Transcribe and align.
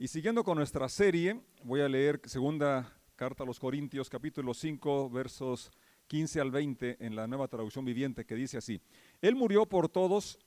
Y 0.00 0.08
siguiendo 0.08 0.42
con 0.42 0.56
nuestra 0.56 0.88
serie, 0.88 1.38
voy 1.62 1.82
a 1.82 1.88
leer 1.88 2.22
segunda 2.24 2.90
carta 3.16 3.42
a 3.42 3.46
los 3.46 3.60
Corintios, 3.60 4.08
capítulo 4.08 4.54
5, 4.54 5.10
versos 5.10 5.70
15 6.06 6.40
al 6.40 6.50
20 6.50 7.04
en 7.04 7.14
la 7.14 7.26
nueva 7.26 7.48
traducción 7.48 7.84
viviente, 7.84 8.24
que 8.24 8.34
dice 8.34 8.56
así, 8.56 8.80
Él 9.20 9.36
murió 9.36 9.66
por 9.66 9.90
todos 9.90 10.38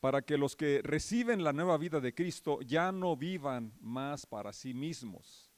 para 0.00 0.22
que 0.22 0.38
los 0.38 0.56
que 0.56 0.80
reciben 0.82 1.44
la 1.44 1.52
nueva 1.52 1.76
vida 1.76 2.00
de 2.00 2.14
Cristo 2.14 2.62
ya 2.62 2.90
no 2.90 3.18
vivan 3.18 3.74
más 3.82 4.24
para 4.24 4.54
sí 4.54 4.72
mismos, 4.72 5.50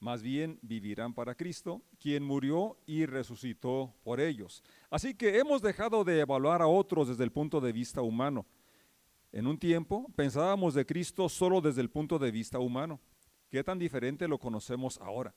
más 0.00 0.22
bien 0.22 0.58
vivirán 0.62 1.12
para 1.12 1.34
Cristo, 1.34 1.82
quien 2.00 2.24
murió 2.24 2.78
y 2.86 3.04
resucitó 3.04 3.92
por 4.02 4.18
ellos. 4.18 4.64
Así 4.88 5.12
que 5.12 5.38
hemos 5.38 5.60
dejado 5.60 6.04
de 6.04 6.20
evaluar 6.20 6.62
a 6.62 6.66
otros 6.66 7.08
desde 7.08 7.24
el 7.24 7.32
punto 7.32 7.60
de 7.60 7.70
vista 7.70 8.00
humano 8.00 8.46
en 9.32 9.46
un 9.46 9.58
tiempo 9.58 10.10
pensábamos 10.16 10.74
de 10.74 10.86
Cristo 10.86 11.28
solo 11.28 11.60
desde 11.60 11.80
el 11.80 11.90
punto 11.90 12.18
de 12.18 12.30
vista 12.30 12.58
humano. 12.58 13.00
¿Qué 13.50 13.62
tan 13.62 13.78
diferente 13.78 14.28
lo 14.28 14.38
conocemos 14.38 14.98
ahora? 14.98 15.34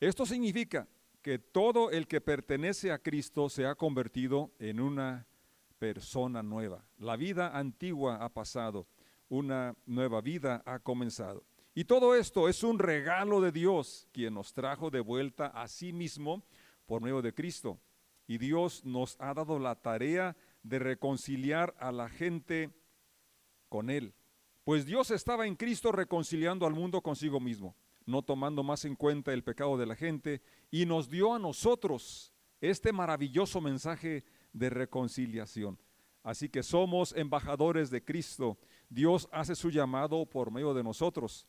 Esto 0.00 0.26
significa 0.26 0.88
que 1.22 1.38
todo 1.38 1.90
el 1.90 2.06
que 2.06 2.20
pertenece 2.20 2.90
a 2.90 2.98
Cristo 2.98 3.48
se 3.48 3.66
ha 3.66 3.74
convertido 3.74 4.52
en 4.58 4.80
una 4.80 5.26
persona 5.78 6.42
nueva. 6.42 6.84
La 6.98 7.16
vida 7.16 7.56
antigua 7.56 8.16
ha 8.16 8.28
pasado, 8.28 8.86
una 9.28 9.74
nueva 9.86 10.20
vida 10.20 10.62
ha 10.66 10.78
comenzado. 10.78 11.44
Y 11.74 11.84
todo 11.84 12.14
esto 12.14 12.48
es 12.48 12.62
un 12.62 12.78
regalo 12.78 13.40
de 13.40 13.50
Dios, 13.50 14.06
quien 14.12 14.34
nos 14.34 14.52
trajo 14.52 14.90
de 14.90 15.00
vuelta 15.00 15.46
a 15.46 15.68
sí 15.68 15.92
mismo 15.92 16.44
por 16.86 17.00
medio 17.00 17.22
de 17.22 17.32
Cristo. 17.32 17.78
Y 18.26 18.38
Dios 18.38 18.84
nos 18.84 19.16
ha 19.20 19.32
dado 19.32 19.58
la 19.58 19.74
tarea 19.76 20.36
de 20.62 20.78
reconciliar 20.78 21.74
a 21.78 21.92
la 21.92 22.08
gente 22.08 22.70
con 23.72 23.88
Él. 23.88 24.12
Pues 24.64 24.84
Dios 24.84 25.10
estaba 25.10 25.46
en 25.46 25.56
Cristo 25.56 25.92
reconciliando 25.92 26.66
al 26.66 26.74
mundo 26.74 27.00
consigo 27.00 27.40
mismo, 27.40 27.74
no 28.04 28.20
tomando 28.20 28.62
más 28.62 28.84
en 28.84 28.94
cuenta 28.94 29.32
el 29.32 29.42
pecado 29.42 29.78
de 29.78 29.86
la 29.86 29.96
gente, 29.96 30.42
y 30.70 30.84
nos 30.84 31.08
dio 31.08 31.34
a 31.34 31.38
nosotros 31.38 32.34
este 32.60 32.92
maravilloso 32.92 33.62
mensaje 33.62 34.26
de 34.52 34.68
reconciliación. 34.68 35.78
Así 36.22 36.50
que 36.50 36.62
somos 36.62 37.14
embajadores 37.16 37.88
de 37.88 38.04
Cristo. 38.04 38.58
Dios 38.90 39.26
hace 39.32 39.54
su 39.54 39.70
llamado 39.70 40.26
por 40.26 40.50
medio 40.50 40.74
de 40.74 40.84
nosotros. 40.84 41.48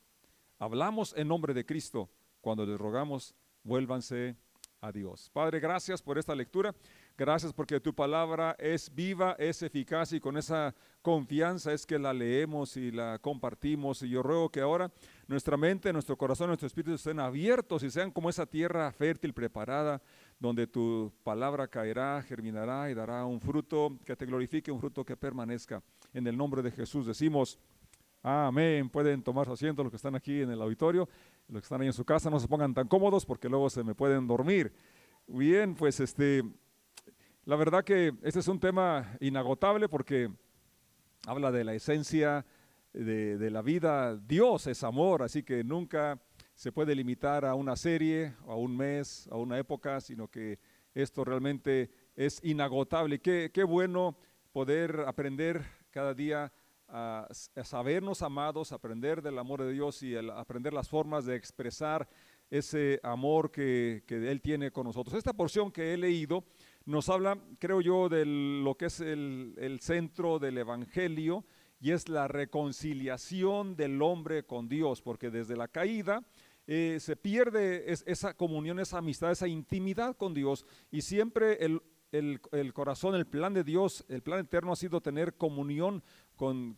Hablamos 0.58 1.14
en 1.18 1.28
nombre 1.28 1.52
de 1.52 1.66
Cristo. 1.66 2.08
Cuando 2.40 2.64
les 2.64 2.78
rogamos, 2.78 3.34
vuélvanse 3.62 4.34
a 4.80 4.90
Dios. 4.90 5.28
Padre, 5.30 5.60
gracias 5.60 6.00
por 6.00 6.16
esta 6.16 6.34
lectura. 6.34 6.74
Gracias 7.16 7.52
porque 7.52 7.78
tu 7.78 7.94
palabra 7.94 8.56
es 8.58 8.92
viva, 8.92 9.36
es 9.38 9.62
eficaz 9.62 10.12
y 10.12 10.18
con 10.18 10.36
esa 10.36 10.74
confianza 11.00 11.72
es 11.72 11.86
que 11.86 11.96
la 11.96 12.12
leemos 12.12 12.76
y 12.76 12.90
la 12.90 13.20
compartimos. 13.20 14.02
Y 14.02 14.08
yo 14.08 14.20
ruego 14.20 14.50
que 14.50 14.60
ahora 14.60 14.90
nuestra 15.28 15.56
mente, 15.56 15.92
nuestro 15.92 16.16
corazón, 16.18 16.48
nuestro 16.48 16.66
espíritu 16.66 16.94
estén 16.94 17.20
abiertos 17.20 17.84
y 17.84 17.90
sean 17.90 18.10
como 18.10 18.30
esa 18.30 18.46
tierra 18.46 18.90
fértil 18.90 19.32
preparada 19.32 20.02
donde 20.40 20.66
tu 20.66 21.12
palabra 21.22 21.68
caerá, 21.68 22.20
germinará 22.20 22.90
y 22.90 22.94
dará 22.94 23.24
un 23.24 23.40
fruto 23.40 23.96
que 24.04 24.16
te 24.16 24.26
glorifique, 24.26 24.72
un 24.72 24.80
fruto 24.80 25.04
que 25.04 25.16
permanezca. 25.16 25.84
En 26.12 26.26
el 26.26 26.36
nombre 26.36 26.62
de 26.62 26.72
Jesús 26.72 27.06
decimos, 27.06 27.60
amén. 28.24 28.90
Pueden 28.90 29.22
tomar 29.22 29.48
asiento 29.48 29.84
los 29.84 29.90
que 29.92 29.98
están 29.98 30.16
aquí 30.16 30.42
en 30.42 30.50
el 30.50 30.60
auditorio, 30.60 31.08
los 31.46 31.62
que 31.62 31.64
están 31.64 31.80
ahí 31.80 31.86
en 31.86 31.92
su 31.92 32.04
casa, 32.04 32.28
no 32.28 32.40
se 32.40 32.48
pongan 32.48 32.74
tan 32.74 32.88
cómodos 32.88 33.24
porque 33.24 33.48
luego 33.48 33.70
se 33.70 33.84
me 33.84 33.94
pueden 33.94 34.26
dormir. 34.26 34.72
Bien, 35.28 35.76
pues 35.76 36.00
este 36.00 36.42
la 37.46 37.56
verdad 37.56 37.84
que 37.84 38.14
este 38.22 38.40
es 38.40 38.48
un 38.48 38.58
tema 38.58 39.16
inagotable 39.20 39.88
porque 39.88 40.30
habla 41.26 41.52
de 41.52 41.64
la 41.64 41.74
esencia 41.74 42.46
de, 42.94 43.50
la 43.50 43.60
vida. 43.60 44.16
Dios 44.16 44.66
es 44.66 44.82
amor, 44.82 45.22
así 45.22 45.42
que 45.42 45.62
nunca 45.62 46.18
se 46.54 46.72
puede 46.72 46.94
limitar 46.94 47.44
a 47.44 47.54
una 47.54 47.76
serie, 47.76 48.34
a 48.46 48.54
un 48.54 48.74
mes, 48.74 49.28
a 49.30 49.36
una 49.36 49.58
época, 49.58 50.00
sino 50.00 50.28
que 50.28 50.58
esto 50.94 51.22
realmente 51.22 51.90
es 52.16 52.40
inagotable. 52.42 53.20
Qué, 53.20 53.50
qué 53.52 53.64
bueno 53.64 54.16
poder 54.52 55.04
aprender 55.06 55.62
cada 55.90 56.14
día 56.14 56.50
a, 56.88 57.28
sabernos 57.62 58.22
amados, 58.22 58.72
aprender 58.72 59.20
del 59.20 59.38
amor 59.38 59.62
de 59.62 59.72
Dios 59.72 60.02
y 60.02 60.16
aprender 60.16 60.72
las 60.72 60.88
formas 60.88 61.26
de 61.26 61.36
expresar 61.36 62.08
ese 62.48 63.00
amor 63.02 63.50
que, 63.50 64.04
que 64.06 64.30
Él 64.30 64.40
tiene 64.40 64.70
con 64.70 64.86
nosotros. 64.86 65.16
Esta 65.16 65.32
porción 65.32 65.70
que 65.72 65.92
he 65.92 65.96
leído 65.96 66.44
nos 66.86 67.08
habla, 67.08 67.38
creo 67.58 67.80
yo, 67.80 68.08
de 68.08 68.24
lo 68.26 68.76
que 68.76 68.86
es 68.86 69.00
el, 69.00 69.78
centro 69.80 70.38
del 70.38 70.58
Evangelio 70.58 71.44
y 71.80 71.92
es 71.92 72.08
la 72.08 72.28
reconciliación 72.28 73.76
del 73.76 74.00
hombre 74.02 74.44
con 74.44 74.68
Dios, 74.68 75.02
porque 75.02 75.30
desde 75.30 75.56
la 75.56 75.68
caída 75.68 76.22
eh, 76.66 76.98
se 77.00 77.16
pierde 77.16 77.84
esa 77.90 78.34
comunión, 78.34 78.78
esa 78.78 78.98
amistad, 78.98 79.30
esa 79.30 79.48
intimidad 79.48 80.16
con 80.16 80.34
Dios 80.34 80.64
y 80.90 81.02
siempre 81.02 81.58
el, 81.62 82.72
corazón, 82.72 83.14
el 83.14 83.26
plan 83.26 83.52
de 83.52 83.64
Dios, 83.64 84.04
el 84.08 84.22
plan 84.22 84.40
eterno 84.40 84.72
ha 84.72 84.76
sido 84.76 85.00
tener 85.00 85.34
comunión 85.34 86.02
con 86.36 86.76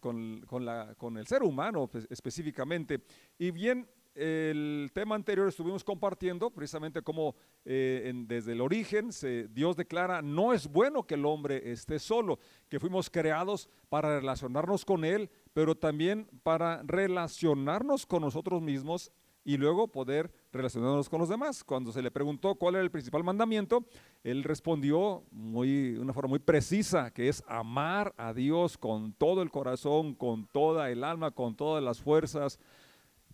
el 1.17 1.27
ser 1.27 1.43
humano 1.43 1.89
pues, 1.89 2.07
específicamente. 2.11 3.01
Y 3.39 3.51
bien, 3.51 3.89
el 4.17 4.91
tema 4.95 5.15
anterior 5.15 5.47
estuvimos 5.49 5.85
compartiendo 5.85 6.51
precisamente 6.51 7.03
cómo 7.03 7.35
eh, 7.65 8.13
desde 8.27 8.53
el 8.53 8.61
origen 8.61 9.11
Dios 9.51 9.77
declara, 9.77 10.23
no 10.23 10.53
es 10.53 10.67
bueno 10.67 11.07
que 11.07 11.15
el 11.15 11.27
hombre 11.27 11.71
esté 11.71 11.99
solo, 11.99 12.39
que 12.69 12.81
fuimos 12.81 13.11
creados 13.11 13.69
para 13.89 14.19
relacionarnos 14.19 14.85
con 14.85 15.05
Él, 15.05 15.31
pero 15.53 15.75
también 15.75 16.27
para 16.43 16.83
relacionarnos 16.83 18.07
con 18.07 18.23
nosotros 18.23 18.63
mismos 18.63 19.13
y 19.47 19.57
luego 19.57 19.87
poder 19.87 20.33
relacionarnos 20.53 21.09
con 21.09 21.21
los 21.21 21.29
demás. 21.29 21.63
Cuando 21.63 21.93
se 21.93 22.03
le 22.03 22.11
preguntó 22.11 22.57
cuál 22.57 22.75
era 22.75 22.83
el 22.83 22.91
principal 22.91 23.23
mandamiento, 23.23 23.85
él 24.25 24.43
respondió 24.43 25.23
muy, 25.31 25.93
de 25.93 26.01
una 26.01 26.13
forma 26.13 26.31
muy 26.31 26.41
precisa, 26.41 27.13
que 27.13 27.29
es 27.29 27.45
amar 27.47 28.13
a 28.17 28.33
Dios 28.35 28.77
con 28.77 29.13
todo 29.13 29.43
el 29.43 29.53
corazón, 29.53 30.15
con 30.15 30.47
toda 30.49 30.91
el 30.91 31.05
alma, 31.05 31.31
con 31.31 31.55
todas 31.55 31.83
las 31.83 32.03
fuerzas. 32.03 32.59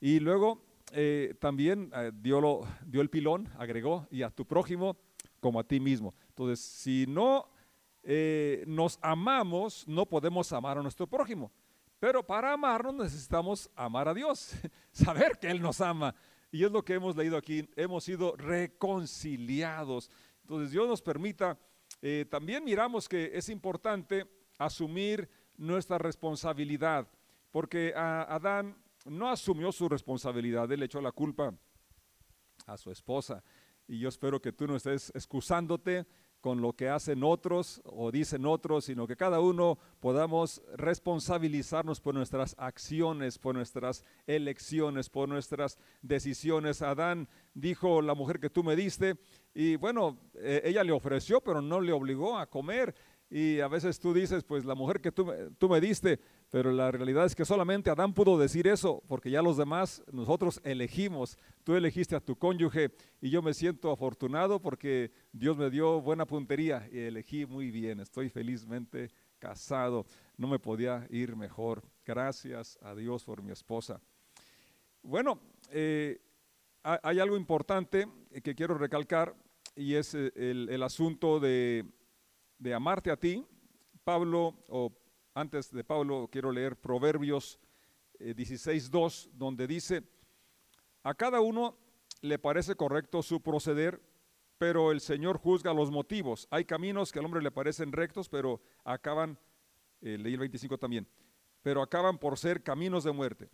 Y 0.01 0.21
luego 0.21 0.61
eh, 0.93 1.35
también 1.41 1.91
eh, 1.95 2.13
dio, 2.15 2.41
lo, 2.41 2.67
dio 2.87 3.01
el 3.01 3.11
pilón, 3.11 3.49
agregó, 3.59 4.07
y 4.11 4.23
a 4.23 4.31
tu 4.31 4.47
prójimo 4.47 4.97
como 5.41 5.59
a 5.59 5.65
ti 5.65 5.81
mismo. 5.81 6.15
Entonces, 6.29 6.61
si 6.61 7.07
no 7.09 7.49
eh, 8.03 8.65
nos 8.67 8.99
amamos, 9.03 9.87
no 9.89 10.07
podemos 10.07 10.53
amar 10.53 10.79
a 10.79 10.83
nuestro 10.83 11.07
prójimo. 11.07 11.51
Pero 11.99 12.27
para 12.27 12.53
amarnos 12.53 12.95
necesitamos 12.95 13.71
amar 13.75 14.09
a 14.09 14.15
Dios, 14.15 14.55
saber 14.93 15.39
que 15.39 15.51
Él 15.51 15.63
nos 15.63 15.81
ama. 15.81 16.15
Y 16.51 16.65
es 16.65 16.71
lo 16.71 16.85
que 16.85 16.95
hemos 16.95 17.17
leído 17.17 17.37
aquí, 17.37 17.69
hemos 17.77 18.05
sido 18.05 18.37
reconciliados. 18.37 20.11
Entonces 20.43 20.73
Dios 20.73 20.87
nos 20.87 21.01
permita, 21.01 21.59
también 22.29 22.65
miramos 22.65 23.09
que 23.09 23.31
es 23.33 23.49
importante 23.49 24.27
asumir 24.59 25.31
nuestra 25.57 25.97
responsabilidad, 25.97 27.09
porque 27.51 27.95
a 27.97 28.23
Adán 28.23 28.77
no 29.07 29.29
asumió 29.29 29.73
su 29.73 29.89
responsabilidad, 29.89 30.71
él 30.71 30.83
echó 30.83 31.01
la 31.01 31.13
culpa 31.13 31.55
a 32.67 32.77
su 32.77 32.91
esposa. 32.91 33.43
Y 33.89 33.99
yo 33.99 34.09
espero 34.09 34.41
que 34.41 34.53
tú 34.53 34.67
no 34.67 34.77
estés 34.77 35.11
excusándote 35.15 36.07
con 36.43 36.61
lo 36.61 36.73
que 36.73 36.89
hacen 36.89 37.23
otros 37.23 37.81
o 37.85 38.11
dicen 38.11 38.45
otros, 38.47 38.87
sino 38.87 39.07
que 39.07 39.17
cada 39.17 39.39
uno 39.39 39.79
podamos 40.01 40.61
responsabilizarnos 40.75 42.01
por 42.01 42.15
nuestras 42.17 42.57
acciones, 42.59 43.39
por 43.39 43.55
nuestras 43.55 44.05
elecciones, 44.27 45.09
por 45.09 45.29
nuestras 45.29 45.79
decisiones. 46.03 46.83
Adán 46.83 47.29
dijo, 47.55 48.03
la 48.03 48.17
mujer 48.17 48.41
que 48.41 48.51
tú 48.51 48.65
me 48.65 48.75
diste, 48.75 49.17
y 49.55 49.77
bueno, 49.77 50.19
eh, 50.35 50.63
ella 50.65 50.83
le 50.83 50.91
ofreció, 50.91 51.41
pero 51.41 51.63
no 51.63 51.81
le 51.81 51.93
obligó 51.93 52.37
a 52.37 52.51
comer. 52.51 52.93
Y 53.35 53.61
a 53.61 53.69
veces 53.69 53.99
tú 53.99 54.13
dices, 54.13 54.45
pues 54.45 54.67
la 54.67 54.75
mujer 54.75 55.01
que 55.01 55.11
tú, 55.11 55.33
tú 55.57 55.67
me 55.67 55.81
diste, 55.81 56.21
pero 56.51 56.71
la 56.71 56.91
realidad 56.91 57.25
es 57.25 57.35
que 57.35 57.47
solamente 57.47 57.89
Adán 57.89 58.13
pudo 58.13 58.39
decir 58.39 58.67
eso, 58.67 59.03
porque 59.09 59.31
ya 59.31 59.41
los 59.41 59.57
demás, 59.57 60.03
nosotros 60.13 60.61
elegimos. 60.65 61.39
Tú 61.65 61.75
elegiste 61.75 62.15
a 62.15 62.21
tu 62.21 62.37
cónyuge 62.37 62.91
y 63.23 63.31
yo 63.31 63.41
me 63.41 63.55
siento 63.55 63.91
afortunado 63.91 64.61
porque 64.61 65.13
Dios 65.33 65.57
me 65.57 65.71
dio 65.71 66.03
buena 66.03 66.27
puntería 66.27 66.87
y 66.93 66.99
elegí 66.99 67.47
muy 67.47 67.71
bien. 67.71 68.01
Estoy 68.01 68.29
felizmente 68.29 69.09
casado. 69.39 70.05
No 70.37 70.47
me 70.47 70.59
podía 70.59 71.07
ir 71.09 71.35
mejor. 71.35 71.83
Gracias 72.05 72.79
a 72.83 72.95
Dios 72.95 73.25
por 73.25 73.43
mi 73.43 73.53
esposa. 73.53 73.99
Bueno, 75.03 75.41
eh, 75.71 76.21
hay 76.83 77.19
algo 77.19 77.39
importante 77.39 78.07
que 78.45 78.55
quiero 78.55 78.77
recalcar 78.77 79.35
y 79.75 79.95
es 79.95 80.15
eh, 80.15 80.31
el, 80.37 80.83
asunto 80.83 81.41
de, 81.41 81.87
de 82.63 82.75
amarte 82.75 83.11
a 83.11 83.17
ti. 83.17 83.45
Pablo 84.05 84.55
o 84.69 84.93
antes 85.35 85.71
de 85.73 85.83
Pablo 85.83 86.29
quiero 86.31 86.53
leer 86.53 86.77
Proverbios 86.77 87.59
16.2, 88.21 89.27
eh, 89.27 89.31
donde 89.35 89.67
dice, 89.67 90.05
a 91.03 91.15
cada 91.15 91.41
uno 91.41 91.77
le 92.21 92.39
parece 92.39 92.77
correcto 92.77 93.23
su 93.23 93.41
proceder, 93.41 94.01
pero 94.59 94.93
el 94.93 95.01
Señor 95.01 95.39
juzga 95.39 95.75
los 95.75 95.91
motivos. 95.91 96.47
Hay 96.51 96.65
caminos 96.65 97.11
que 97.11 97.19
al 97.19 97.25
hombre 97.25 97.43
le 97.43 97.51
parecen 97.51 97.91
rectos, 97.91 98.29
pero 98.29 98.61
acaban, 98.85 99.37
eh, 100.01 100.17
leí 100.19 100.35
el 100.35 100.41
25 100.41 100.79
también, 100.79 101.09
pero 101.63 101.83
acaban 101.83 102.19
por 102.19 102.39
ser 102.39 102.63
caminos 102.63 103.03
de 103.03 103.11
muerte. 103.11 103.51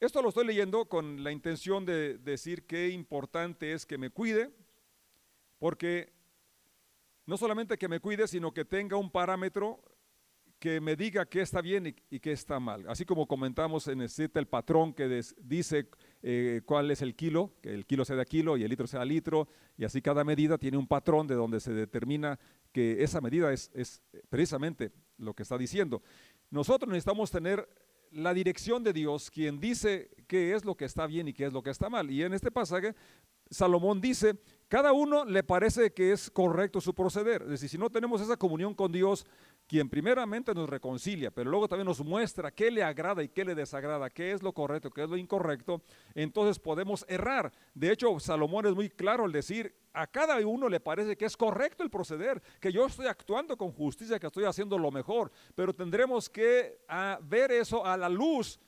Esto 0.00 0.20
lo 0.20 0.28
estoy 0.28 0.46
leyendo 0.46 0.84
con 0.84 1.24
la 1.24 1.32
intención 1.32 1.86
de 1.86 2.18
decir 2.18 2.66
qué 2.66 2.90
importante 2.90 3.72
es 3.72 3.86
que 3.86 3.96
me 3.96 4.10
cuide, 4.10 4.50
porque 5.58 6.17
no 7.28 7.36
solamente 7.36 7.76
que 7.76 7.88
me 7.88 8.00
cuide, 8.00 8.26
sino 8.26 8.52
que 8.52 8.64
tenga 8.64 8.96
un 8.96 9.10
parámetro 9.10 9.82
que 10.58 10.80
me 10.80 10.96
diga 10.96 11.26
qué 11.26 11.42
está 11.42 11.60
bien 11.60 11.94
y, 12.10 12.20
qué 12.20 12.32
está 12.32 12.58
mal. 12.58 12.86
Así 12.88 13.04
como 13.04 13.28
comentamos, 13.28 13.84
se 13.84 13.94
necesita 13.94 14.40
el 14.40 14.46
patrón 14.46 14.94
que 14.94 15.22
dice 15.36 15.90
eh, 16.22 16.62
cuál 16.64 16.90
es 16.90 17.02
el 17.02 17.14
kilo, 17.14 17.52
que 17.60 17.74
el 17.74 17.84
kilo 17.84 18.06
sea 18.06 18.16
de 18.16 18.24
kilo 18.24 18.56
y 18.56 18.62
el 18.62 18.70
litro 18.70 18.86
sea 18.86 19.04
litro, 19.04 19.46
y 19.76 19.84
así 19.84 20.00
cada 20.00 20.24
medida 20.24 20.56
tiene 20.56 20.78
un 20.78 20.86
patrón 20.86 21.26
de 21.26 21.34
donde 21.34 21.60
se 21.60 21.74
determina 21.74 22.40
que 22.72 23.04
esa 23.04 23.20
medida 23.20 23.52
es, 23.52 23.70
es 23.74 24.02
precisamente 24.30 24.90
lo 25.18 25.34
que 25.34 25.42
está 25.42 25.58
diciendo. 25.58 26.02
Nosotros 26.50 26.88
necesitamos 26.88 27.30
tener 27.30 27.68
la 28.10 28.32
dirección 28.32 28.82
de 28.82 28.94
Dios, 28.94 29.30
quien 29.30 29.60
dice 29.60 30.10
qué 30.26 30.54
es 30.54 30.64
lo 30.64 30.78
que 30.78 30.86
está 30.86 31.06
bien 31.06 31.28
y 31.28 31.34
qué 31.34 31.44
es 31.44 31.52
lo 31.52 31.62
que 31.62 31.68
está 31.68 31.90
mal. 31.90 32.10
Y 32.10 32.22
en 32.22 32.32
este 32.32 32.50
pasaje, 32.50 32.94
Salomón 33.50 34.00
dice, 34.00 34.38
cada 34.68 34.92
uno 34.92 35.24
le 35.24 35.42
parece 35.42 35.92
que 35.92 36.12
es 36.12 36.30
correcto 36.30 36.80
su 36.80 36.94
proceder. 36.94 37.42
Es 37.42 37.48
decir, 37.48 37.70
si 37.70 37.78
no 37.78 37.88
tenemos 37.88 38.20
esa 38.20 38.36
comunión 38.36 38.74
con 38.74 38.92
Dios, 38.92 39.26
quien 39.66 39.88
primeramente 39.88 40.54
nos 40.54 40.68
reconcilia, 40.68 41.30
pero 41.30 41.50
luego 41.50 41.68
también 41.68 41.86
nos 41.86 42.04
muestra 42.04 42.50
qué 42.50 42.70
le 42.70 42.82
agrada 42.82 43.22
y 43.22 43.28
qué 43.28 43.44
le 43.44 43.54
desagrada, 43.54 44.10
qué 44.10 44.32
es 44.32 44.42
lo 44.42 44.52
correcto, 44.52 44.90
qué 44.90 45.04
es 45.04 45.10
lo 45.10 45.16
incorrecto, 45.16 45.82
entonces 46.14 46.58
podemos 46.58 47.04
errar. 47.08 47.52
De 47.74 47.90
hecho, 47.92 48.18
Salomón 48.20 48.66
es 48.66 48.74
muy 48.74 48.90
claro 48.90 49.24
al 49.24 49.32
decir, 49.32 49.74
a 49.92 50.06
cada 50.06 50.38
uno 50.46 50.68
le 50.68 50.80
parece 50.80 51.16
que 51.16 51.24
es 51.24 51.36
correcto 51.36 51.82
el 51.82 51.90
proceder, 51.90 52.42
que 52.60 52.72
yo 52.72 52.86
estoy 52.86 53.06
actuando 53.06 53.56
con 53.56 53.72
justicia, 53.72 54.18
que 54.18 54.26
estoy 54.26 54.44
haciendo 54.44 54.78
lo 54.78 54.90
mejor, 54.90 55.30
pero 55.54 55.74
tendremos 55.74 56.28
que 56.28 56.80
ah, 56.88 57.18
ver 57.22 57.52
eso 57.52 57.84
a 57.84 57.96
la 57.96 58.08
luz 58.08 58.58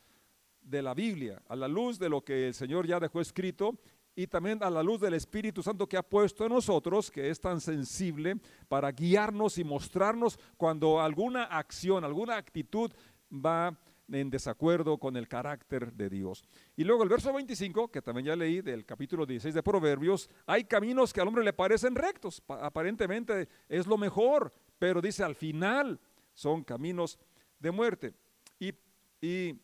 de 0.63 0.83
la 0.83 0.95
Biblia, 0.95 1.43
a 1.49 1.57
la 1.57 1.69
luz 1.69 1.99
de 1.99 2.09
lo 2.09 2.23
que 2.23 2.49
el 2.49 2.55
Señor 2.55 2.87
ya 2.87 3.01
dejó 3.01 3.21
escrito 3.21 3.79
y 4.21 4.27
también 4.27 4.63
a 4.63 4.69
la 4.69 4.83
luz 4.83 5.01
del 5.01 5.15
Espíritu 5.15 5.63
Santo 5.63 5.89
que 5.89 5.97
ha 5.97 6.03
puesto 6.03 6.45
en 6.45 6.53
nosotros, 6.53 7.11
que 7.11 7.31
es 7.31 7.41
tan 7.41 7.59
sensible 7.59 8.37
para 8.69 8.93
guiarnos 8.93 9.57
y 9.57 9.65
mostrarnos 9.65 10.39
cuando 10.59 11.01
alguna 11.01 11.45
acción, 11.45 12.05
alguna 12.05 12.37
actitud 12.37 12.93
va 13.33 13.75
en 14.13 14.29
desacuerdo 14.29 14.99
con 14.99 15.17
el 15.17 15.27
carácter 15.27 15.95
de 15.95 16.11
Dios. 16.11 16.45
Y 16.77 16.85
luego 16.85 17.03
el 17.03 17.09
verso 17.09 17.33
25, 17.33 17.91
que 17.91 18.03
también 18.03 18.27
ya 18.27 18.37
leí 18.37 18.61
del 18.61 18.85
capítulo 18.85 19.25
16 19.25 19.55
de 19.55 19.63
Proverbios, 19.63 20.29
hay 20.45 20.65
caminos 20.65 21.15
que 21.15 21.23
al 21.23 21.29
hombre 21.29 21.43
le 21.43 21.55
parecen 21.55 21.95
rectos, 21.95 22.43
aparentemente 22.47 23.49
es 23.71 23.87
lo 23.87 23.97
mejor, 23.97 24.53
pero 24.79 25.01
dice 25.01 25.25
al 25.25 25.35
final 25.35 25.99
son 26.35 26.63
caminos 26.63 27.19
de 27.59 27.71
muerte. 27.71 28.13
Y, 28.59 28.75
y 29.23 29.59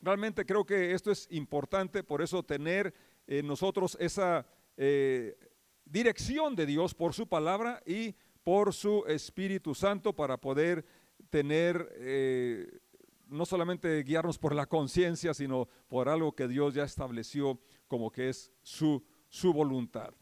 realmente 0.00 0.44
creo 0.44 0.64
que 0.64 0.92
esto 0.92 1.12
es 1.12 1.28
importante, 1.30 2.02
por 2.02 2.20
eso 2.20 2.42
tener 2.42 2.92
en 3.26 3.46
nosotros 3.46 3.96
esa 4.00 4.46
eh, 4.76 5.36
dirección 5.84 6.54
de 6.54 6.66
Dios 6.66 6.94
por 6.94 7.14
su 7.14 7.26
palabra 7.26 7.82
y 7.86 8.14
por 8.42 8.72
su 8.72 9.04
Espíritu 9.06 9.74
Santo 9.74 10.14
para 10.14 10.38
poder 10.38 10.84
tener, 11.28 11.92
eh, 11.96 12.80
no 13.26 13.44
solamente 13.44 14.02
guiarnos 14.02 14.38
por 14.38 14.54
la 14.54 14.66
conciencia, 14.66 15.34
sino 15.34 15.68
por 15.88 16.08
algo 16.08 16.32
que 16.32 16.48
Dios 16.48 16.74
ya 16.74 16.84
estableció 16.84 17.60
como 17.88 18.10
que 18.10 18.30
es 18.30 18.50
su, 18.62 19.04
su 19.28 19.52
voluntad. 19.52 20.14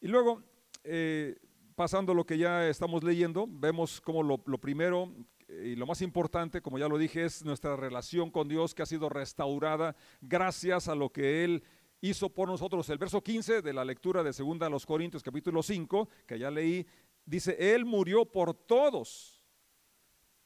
Y 0.00 0.08
luego, 0.08 0.42
eh, 0.84 1.36
pasando 1.74 2.14
lo 2.14 2.24
que 2.24 2.38
ya 2.38 2.68
estamos 2.68 3.04
leyendo, 3.04 3.46
vemos 3.48 4.00
como 4.00 4.22
lo, 4.22 4.42
lo 4.46 4.58
primero 4.58 5.12
y 5.48 5.76
lo 5.76 5.86
más 5.86 6.00
importante, 6.00 6.62
como 6.62 6.78
ya 6.78 6.88
lo 6.88 6.96
dije, 6.96 7.24
es 7.24 7.44
nuestra 7.44 7.76
relación 7.76 8.30
con 8.30 8.48
Dios 8.48 8.74
que 8.74 8.82
ha 8.82 8.86
sido 8.86 9.08
restaurada 9.08 9.94
gracias 10.20 10.88
a 10.88 10.94
lo 10.94 11.10
que 11.10 11.44
Él 11.44 11.62
hizo 12.02 12.28
por 12.28 12.48
nosotros. 12.48 12.88
El 12.90 12.98
verso 12.98 13.22
15 13.22 13.62
de 13.62 13.72
la 13.72 13.84
lectura 13.84 14.22
de 14.22 14.32
segunda 14.32 14.66
a 14.66 14.70
los 14.70 14.84
Corintios 14.84 15.22
capítulo 15.22 15.62
5, 15.62 16.08
que 16.26 16.38
ya 16.38 16.50
leí, 16.50 16.86
dice, 17.24 17.56
Él 17.58 17.86
murió 17.86 18.26
por 18.26 18.52
todos 18.52 19.42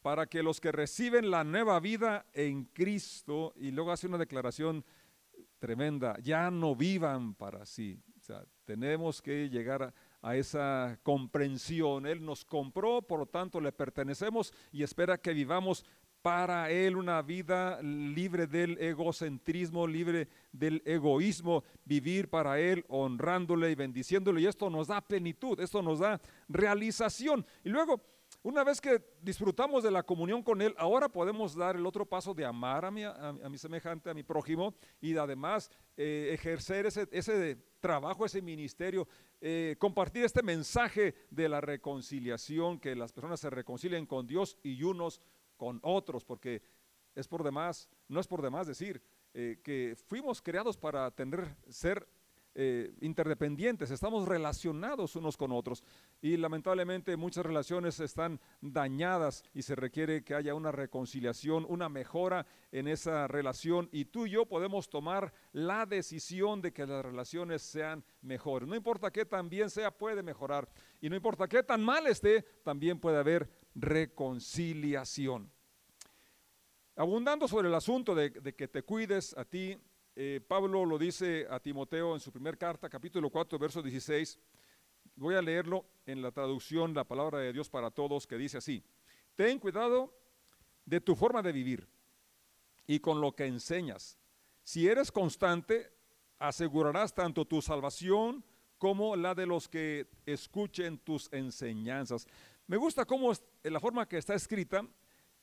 para 0.03 0.26
que 0.26 0.43
los 0.43 0.61
que 0.61 0.70
reciben 0.70 1.32
la 1.32 1.43
nueva 1.43 1.81
vida 1.81 2.26
en 2.32 2.67
Cristo, 2.67 3.53
y 3.56 3.73
luego 3.73 3.91
hace 3.91 4.06
una 4.06 4.19
declaración 4.19 4.85
tremenda, 5.58 6.17
ya 6.23 6.50
no 6.50 6.76
vivan 6.76 7.35
para 7.35 7.67
sí. 7.67 8.00
O 8.20 8.23
sea, 8.23 8.44
tenemos 8.64 9.23
que 9.23 9.49
llegar 9.49 9.93
a 10.20 10.37
esa 10.37 10.99
comprensión. 11.02 12.06
Él 12.06 12.25
nos 12.25 12.44
compró, 12.44 13.02
por 13.02 13.20
lo 13.20 13.26
tanto 13.26 13.61
le 13.61 13.73
pertenecemos 13.73 14.52
y 14.73 14.82
espera 14.82 15.19
que 15.19 15.32
vivamos 15.32 15.85
para 16.26 16.73
Él 16.73 16.96
una 16.96 17.23
vida 17.23 17.81
libre 17.81 18.49
del 18.49 18.76
egocentrismo, 18.78 19.87
libre 19.87 20.26
del 20.50 20.82
egoísmo, 20.84 21.62
vivir 21.84 22.28
para 22.28 22.58
Él 22.58 22.84
honrándole 22.88 23.70
y 23.70 23.76
bendiciéndole. 23.76 24.40
Y 24.40 24.46
esto 24.46 24.69
nos 24.69 24.88
da 24.88 25.00
plenitud, 25.00 25.61
esto 25.61 25.81
nos 25.82 26.00
da 26.00 26.20
realización. 26.49 27.46
Y 27.62 27.69
luego, 27.69 28.00
una 28.43 28.64
vez 28.64 28.81
que 28.81 29.00
disfrutamos 29.23 29.84
de 29.84 29.93
la 29.93 30.02
comunión 30.02 30.43
con 30.43 30.61
Él, 30.61 30.75
ahora 30.78 31.08
podemos 31.08 31.55
dar 31.55 31.76
el 31.76 31.87
otro 31.87 32.05
paso 32.05 32.34
de 32.34 32.44
amar 32.44 32.84
a 32.84 32.90
mi, 32.90 33.05
a, 33.05 33.32
mi 33.49 33.56
semejante, 33.56 34.11
a 34.11 34.14
mi 34.14 34.25
prójimo, 34.25 34.75
y 35.00 35.17
además 35.17 35.70
eh, 35.96 36.31
ejercer 36.32 36.87
ese, 36.87 37.06
ese, 37.12 37.56
trabajo, 37.78 38.26
ese 38.26 38.43
ministerio, 38.43 39.06
eh, 39.40 39.76
compartir 39.78 40.25
este 40.25 40.43
mensaje 40.43 41.14
de 41.31 41.49
la 41.49 41.61
reconciliación, 41.61 42.81
que 42.81 42.96
las 42.96 43.12
personas 43.12 43.38
se 43.38 43.49
reconcilien 43.49 44.06
con 44.06 44.26
Dios 44.26 44.58
y 44.64 44.82
unos 44.82 45.20
con 45.56 45.81
otros, 45.82 46.25
porque 46.25 46.62
es 47.14 47.26
por 47.29 47.43
demás, 47.43 47.88
no 48.08 48.20
es 48.20 48.26
por 48.26 48.43
demás 48.43 48.67
decir 48.67 49.03
eh, 49.35 49.58
que 49.62 49.97
fuimos 50.06 50.41
creados 50.41 50.76
para 50.76 51.11
tener, 51.11 51.56
ser 51.69 52.06
eh, 52.58 52.94
interdependientes, 53.03 53.91
estamos 53.91 54.26
relacionados 54.26 55.14
unos 55.14 55.37
con 55.37 55.53
otros. 55.53 55.85
Y 56.23 56.38
lamentablemente 56.38 57.14
muchas 57.19 57.44
relaciones 57.44 58.00
están 58.00 58.41
dañadas 58.62 59.44
y 59.53 59.61
se 59.61 59.75
requiere 59.75 60.25
que 60.25 60.35
haya 60.35 60.55
una 60.55 60.73
reconciliación, 60.73 61.67
una 61.69 61.91
mejora 61.91 62.47
en 62.73 62.88
esa 62.88 63.29
relación. 63.29 63.91
Y 63.93 64.06
tú 64.06 64.25
y 64.25 64.31
yo 64.31 64.47
podemos 64.47 64.88
tomar 64.88 65.35
la 65.52 65.85
decisión 65.85 66.62
de 66.62 66.73
que 66.73 66.87
las 66.87 67.05
relaciones 67.05 67.61
sean 67.61 68.02
mejores. 68.23 68.67
No 68.67 68.75
importa 68.75 69.11
qué 69.11 69.26
tan 69.26 69.50
bien 69.50 69.69
sea, 69.69 69.91
puede 69.91 70.23
mejorar. 70.23 70.67
Y 71.02 71.11
no 71.11 71.17
importa 71.17 71.49
qué 71.49 71.62
tan 71.62 71.85
mal 71.85 72.06
esté, 72.06 72.41
también 72.64 72.99
puede 72.99 73.19
haber 73.19 73.50
reconciliación. 73.76 75.50
Abundando 76.96 77.46
sobre 77.46 77.69
el 77.69 77.75
asunto 77.75 78.14
de, 78.14 78.32
que 78.32 78.69
te 78.69 78.82
cuides 78.82 79.37
a 79.37 79.44
ti, 79.44 79.78
eh, 80.14 80.40
Pablo 80.49 80.87
lo 80.87 80.99
dice 80.99 81.46
a 81.50 81.61
Timoteo 81.61 82.14
en 82.14 82.20
su 82.20 82.33
primer 82.33 82.56
carta, 82.56 82.88
capítulo 82.88 83.28
4, 83.28 83.59
verso 83.59 83.83
16. 83.83 84.38
Voy 85.16 85.35
a 85.35 85.42
leerlo 85.42 85.85
en 86.06 86.23
la 86.23 86.33
traducción, 86.33 86.95
la 86.95 87.04
palabra 87.04 87.38
de 87.38 87.52
Dios 87.52 87.68
para 87.68 87.90
todos, 87.90 88.26
que 88.26 88.38
dice 88.38 88.59
así, 88.59 88.83
ten 89.35 89.59
cuidado 89.59 90.12
de 90.87 91.00
tu 91.00 91.14
forma 91.14 91.42
de 91.42 91.52
vivir 91.52 91.87
y 92.87 92.99
con 93.00 93.21
lo 93.21 93.33
que 93.33 93.45
enseñas. 93.45 94.18
Si 94.64 94.88
eres 94.88 95.12
constante, 95.12 95.92
asegurarás 96.38 97.14
tanto 97.14 97.45
tu 97.45 97.61
salvación 97.61 98.42
como 98.78 99.16
la 99.16 99.35
de 99.35 99.47
los 99.47 99.68
que 99.68 100.06
escuchen 100.26 100.99
tus 100.99 101.33
enseñanzas. 101.33 102.26
Me 102.68 102.76
gusta 102.76 103.04
cómo 103.04 103.30
es, 103.30 103.42
la 103.62 103.78
forma 103.78 104.08
que 104.08 104.18
está 104.18 104.35
escrita, 104.35 104.85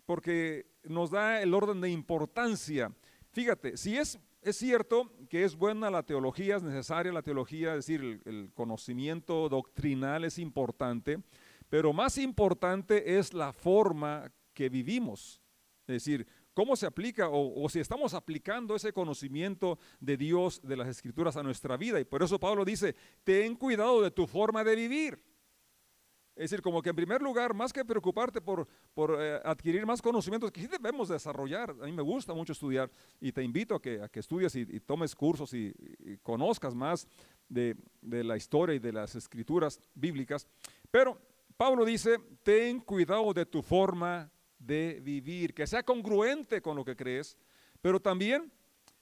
porque 0.06 0.66
nos 0.84 1.10
da 1.10 1.42
el 1.42 1.54
orden 1.54 1.80
de 1.80 1.90
importancia. 1.90 2.92
Fíjate, 3.32 3.78
si 3.78 3.98
es, 3.98 4.20
es 4.42 4.58
cierto 4.58 5.10
que 5.30 5.46
es 5.46 5.56
buena 5.56 5.90
la 5.90 6.04
teología, 6.04 6.58
es 6.58 6.64
necesaria 6.64 7.14
la 7.14 7.22
teología, 7.22 7.76
es 7.76 7.86
decir, 7.86 8.22
el, 8.26 8.52
conocimiento 8.54 9.48
doctrinal 9.48 10.26
es 10.26 10.38
importante, 10.38 11.20
pero 11.70 11.94
más 11.94 12.18
importante 12.18 13.18
es 13.18 13.34
la 13.34 13.54
forma 13.54 14.30
que 14.54 14.68
vivimos. 14.68 15.42
Es 15.88 16.04
decir, 16.04 16.28
cómo 16.54 16.76
se 16.76 16.86
aplica 16.86 17.30
o, 17.32 17.68
si 17.70 17.80
estamos 17.80 18.14
aplicando 18.14 18.76
ese 18.76 18.92
conocimiento 18.92 19.80
de 20.02 20.18
Dios, 20.18 20.62
de 20.62 20.76
las 20.76 20.90
escrituras 20.90 21.38
a 21.38 21.44
nuestra 21.44 21.78
vida. 21.78 22.02
Y 22.02 22.04
por 22.04 22.22
eso 22.22 22.38
Pablo 22.38 22.66
dice, 22.66 22.96
ten 23.24 23.56
cuidado 23.56 24.02
de 24.02 24.12
tu 24.12 24.28
forma 24.28 24.64
de 24.64 24.76
vivir. 24.76 25.33
Es 26.36 26.50
decir, 26.50 26.62
como 26.64 26.82
que 26.82 26.90
en 26.90 26.96
primer 26.96 27.22
lugar, 27.22 27.54
más 27.54 27.72
que 27.72 27.86
preocuparte 27.86 28.42
por, 28.42 28.68
por 28.94 29.18
eh, 29.20 29.40
adquirir 29.44 29.86
más 29.86 30.02
conocimientos, 30.02 30.52
que 30.52 30.62
sí 30.62 30.68
debemos 30.68 31.10
desarrollar, 31.10 31.70
a 31.70 31.86
mí 31.86 31.92
me 31.92 32.02
gusta 32.02 32.34
mucho 32.34 32.54
estudiar 32.54 32.90
y 33.22 33.32
te 33.32 33.44
invito 33.44 33.76
a 33.76 33.82
que, 33.82 34.02
a 34.02 34.10
estudies 34.12 34.56
y, 34.56 34.80
tomes 34.80 35.16
cursos 35.16 35.54
y, 35.54 35.74
conozcas 36.24 36.74
más 36.74 37.08
de, 37.48 37.76
de, 38.02 38.24
la 38.24 38.36
historia 38.36 38.76
y 38.76 38.80
de 38.80 38.94
las 38.94 39.16
escrituras 39.16 39.80
bíblicas. 39.94 40.48
Pero 40.90 41.20
Pablo 41.56 41.86
dice, 41.86 42.18
ten 42.42 42.80
cuidado 42.80 43.32
de 43.32 43.46
tu 43.46 43.62
forma 43.62 44.32
de 44.58 45.00
vivir, 45.04 45.54
que 45.54 45.68
sea 45.68 45.84
congruente 45.84 46.62
con 46.62 46.76
lo 46.76 46.84
que 46.84 46.96
crees, 46.96 47.38
pero 47.82 48.00
también 48.00 48.52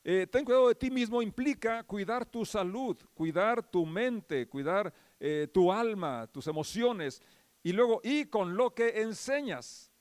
eh, 0.04 0.26
ten 0.30 0.44
cuidado 0.44 0.68
de 0.68 0.76
ti 0.76 0.90
mismo 0.90 1.22
implica 1.22 1.84
cuidar 1.84 2.26
tu 2.26 2.44
salud, 2.44 2.98
cuidar 3.14 3.62
tu 3.62 3.86
mente, 3.86 4.48
cuidar 4.48 4.92
eh, 5.24 5.48
tu 5.54 5.72
alma, 5.72 6.26
tus 6.26 6.48
emociones, 6.48 7.22
y 7.62 7.74
luego, 7.74 8.02
y 8.04 8.26
con 8.26 8.58
lo 8.58 8.74
que 8.74 9.02
enseñas. 9.02 9.92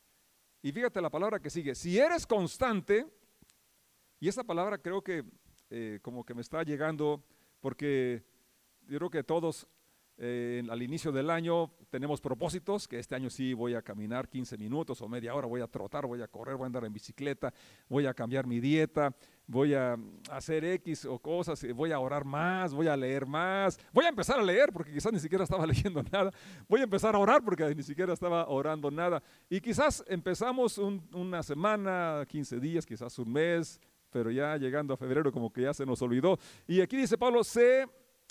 Y 0.62 0.72
fíjate 0.72 1.02
la 1.02 1.10
palabra 1.10 1.38
que 1.38 1.50
sigue, 1.50 1.74
si 1.74 1.98
eres 1.98 2.26
constante, 2.26 3.06
Y 4.22 4.28
esta 4.28 4.44
palabra 4.44 4.76
creo 4.78 5.02
que 5.02 5.24
eh, 5.70 5.98
como 6.02 6.24
que 6.24 6.34
me 6.34 6.42
está 6.42 6.62
llegando 6.62 7.22
porque 7.60 8.22
yo 8.86 8.98
creo 8.98 9.10
que 9.10 9.24
todos 9.24 9.66
eh, 10.22 10.62
al 10.68 10.82
inicio 10.82 11.12
del 11.12 11.30
año 11.30 11.72
tenemos 11.88 12.20
propósitos, 12.20 12.86
que 12.86 12.98
este 12.98 13.14
año 13.14 13.30
sí 13.30 13.54
voy 13.54 13.74
a 13.74 13.80
caminar 13.80 14.28
15 14.28 14.58
minutos 14.58 15.00
o 15.00 15.08
media 15.08 15.34
hora, 15.34 15.46
voy 15.46 15.62
a 15.62 15.66
trotar, 15.66 16.06
voy 16.06 16.20
a 16.20 16.28
correr, 16.28 16.56
voy 16.56 16.64
a 16.64 16.66
andar 16.66 16.84
en 16.84 16.92
bicicleta, 16.92 17.54
voy 17.88 18.04
a 18.04 18.12
cambiar 18.12 18.46
mi 18.46 18.60
dieta, 18.60 19.14
voy 19.50 19.75
a 19.75 19.99
hacer 20.30 20.64
X 20.64 21.04
o 21.04 21.19
cosas, 21.19 21.61
voy 21.75 21.90
a 21.90 21.99
orar 21.99 22.25
más, 22.25 22.73
voy 22.73 22.87
a 22.87 22.97
leer 22.97 23.26
más, 23.26 23.80
voy 23.92 24.04
a 24.04 24.09
empezar 24.09 24.38
a 24.38 24.42
leer 24.42 24.73
porque 24.73 24.92
quizás 24.92 25.12
ni 25.12 25.19
siquiera 25.19 25.42
estaba 25.42 25.66
leyendo 25.66 26.02
nada, 26.04 26.30
voy 26.69 26.80
a 26.80 26.85
empezar 26.85 27.16
a 27.16 27.19
orar 27.19 27.42
porque 27.42 27.75
ni 27.75 27.83
siquiera 27.83 28.12
estaba 28.12 28.49
orando 28.49 28.92
nada. 28.92 29.21
Y 29.49 29.61
quizás 29.61 30.04
empezamos 30.07 30.78
una 30.78 31.42
semana, 31.42 32.25
15 32.28 32.61
días, 32.61 32.87
quizás 32.87 33.19
un 33.19 33.33
mes, 33.33 33.80
pero 34.11 34.30
ya 34.30 34.57
llegando 34.57 34.95
a 34.95 34.97
febrero 34.97 35.33
como 35.33 35.52
que 35.52 35.62
ya 35.62 35.75
se 35.75 35.85
nos 35.85 36.00
olvidó. 36.00 36.38
Y 36.69 36.80
aquí 36.80 36.97
dice 36.97 37.19
Pablo, 37.19 37.42
sé 37.42 37.87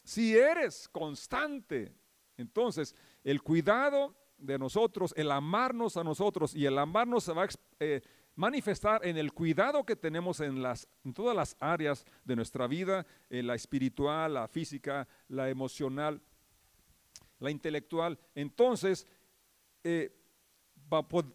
si 0.05 0.37
eres 0.37 0.87
constante, 0.87 1.91
entonces 2.37 2.95
el 3.25 3.41
cuidado 3.41 4.15
de 4.37 4.57
nosotros, 4.57 5.13
el 5.17 5.31
amarnos 5.31 5.97
a 5.97 6.03
nosotros 6.05 6.55
y 6.55 6.65
el 6.65 6.77
amarnos 6.77 7.25
se 7.25 7.33
va 7.33 7.43
a 7.43 7.47
eh, 7.81 8.01
manifestar 8.39 9.05
en 9.05 9.17
el 9.17 9.33
cuidado 9.33 9.85
que 9.85 9.97
tenemos 9.97 10.39
en, 10.39 10.61
las, 10.61 10.87
en 11.03 11.13
todas 11.13 11.35
las 11.35 11.57
áreas 11.59 12.05
de 12.23 12.37
nuestra 12.37 12.67
vida, 12.67 13.05
en 13.29 13.45
la 13.45 13.55
espiritual, 13.55 14.33
la 14.33 14.47
física, 14.47 15.05
la 15.27 15.49
emocional, 15.49 16.21
la 17.39 17.51
intelectual. 17.51 18.17
Entonces, 18.33 19.05
eh, 19.83 20.15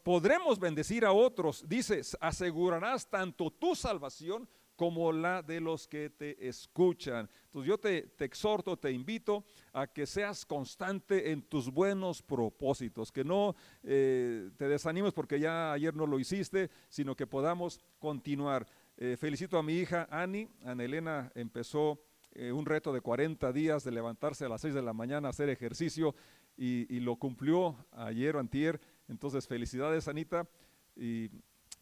podremos 0.02 0.58
bendecir 0.58 1.04
a 1.04 1.12
otros. 1.12 1.68
Dice, 1.68 2.00
asegurarás 2.20 3.06
tanto 3.06 3.50
tu 3.50 3.74
salvación 3.74 4.48
como 4.76 5.12
la 5.12 5.42
de 5.42 5.60
los 5.60 5.86
que 5.86 6.10
te 6.10 6.48
escuchan. 6.48 7.28
Entonces 7.46 7.68
yo 7.68 7.78
te, 7.78 8.24
exhorto, 8.24 8.76
te 8.76 8.90
invito 8.90 9.44
a 9.72 9.86
que 9.86 10.06
seas 10.06 10.44
constante 10.44 11.30
en 11.30 11.42
tus 11.42 11.70
buenos 11.70 12.22
propósitos, 12.22 13.12
que 13.12 13.24
no 13.24 13.54
eh, 13.82 14.50
te 14.56 14.68
desanimes 14.68 15.12
porque 15.12 15.38
ya 15.38 15.72
ayer 15.72 15.94
no 15.94 16.06
lo 16.06 16.18
hiciste, 16.18 16.70
sino 16.88 17.14
que 17.14 17.26
podamos 17.26 17.80
continuar. 17.98 18.66
Eh, 18.96 19.16
felicito 19.16 19.58
a 19.58 19.62
mi 19.62 19.74
hija 19.74 20.08
Ani, 20.10 20.48
Ana 20.64 20.84
Elena 20.84 21.30
empezó 21.34 22.00
eh, 22.32 22.50
un 22.50 22.66
reto 22.66 22.92
de 22.92 23.00
40 23.00 23.52
días 23.52 23.84
de 23.84 23.92
levantarse 23.92 24.44
a 24.44 24.48
las 24.48 24.60
6 24.60 24.74
de 24.74 24.82
la 24.82 24.92
mañana 24.92 25.28
a 25.28 25.30
hacer 25.30 25.48
ejercicio 25.48 26.14
y, 26.56 27.00
lo 27.00 27.16
cumplió 27.16 27.76
ayer 27.92 28.36
o 28.36 28.40
antier. 28.40 28.80
Entonces 29.08 29.46
felicidades 29.46 30.08
Anita 30.08 30.48
y 30.96 31.30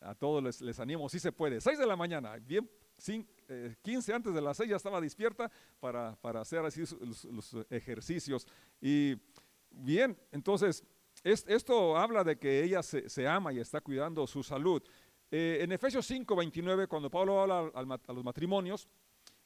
a 0.01 0.15
todos 0.15 0.43
les, 0.43 0.61
les 0.61 0.81
animo, 0.81 1.09
si 1.09 1.19
se 1.19 1.33
puede. 1.33 1.61
6 1.61 1.79
de 1.79 1.87
la 1.87 1.97
mañana, 1.97 2.37
bien 2.37 2.69
15 3.03 3.27
eh, 3.49 4.15
antes 4.15 4.33
de 4.33 4.41
las 4.41 4.57
6 4.57 4.71
ya 4.71 4.77
estaba 4.77 5.01
despierta 5.01 5.51
para, 5.81 6.17
hacer 6.41 6.61
así 6.61 6.83
los, 7.01 7.57
ejercicios. 7.71 8.47
Y 8.81 9.17
bien, 9.71 10.17
entonces, 10.31 10.85
esto 11.25 11.97
habla 11.97 12.25
de 12.25 12.39
que 12.39 12.63
ella 12.63 12.83
se, 12.83 13.29
ama 13.29 13.53
y 13.53 13.59
está 13.59 13.81
cuidando 13.81 14.27
su 14.27 14.43
salud. 14.43 14.83
Eh, 15.31 15.59
en 15.63 15.73
Efesios 15.73 16.07
5, 16.07 16.37
29, 16.37 16.87
cuando 16.87 17.11
Pablo 17.11 17.41
habla 17.41 17.71
a 17.75 18.13
los 18.13 18.25
matrimonios, 18.25 18.89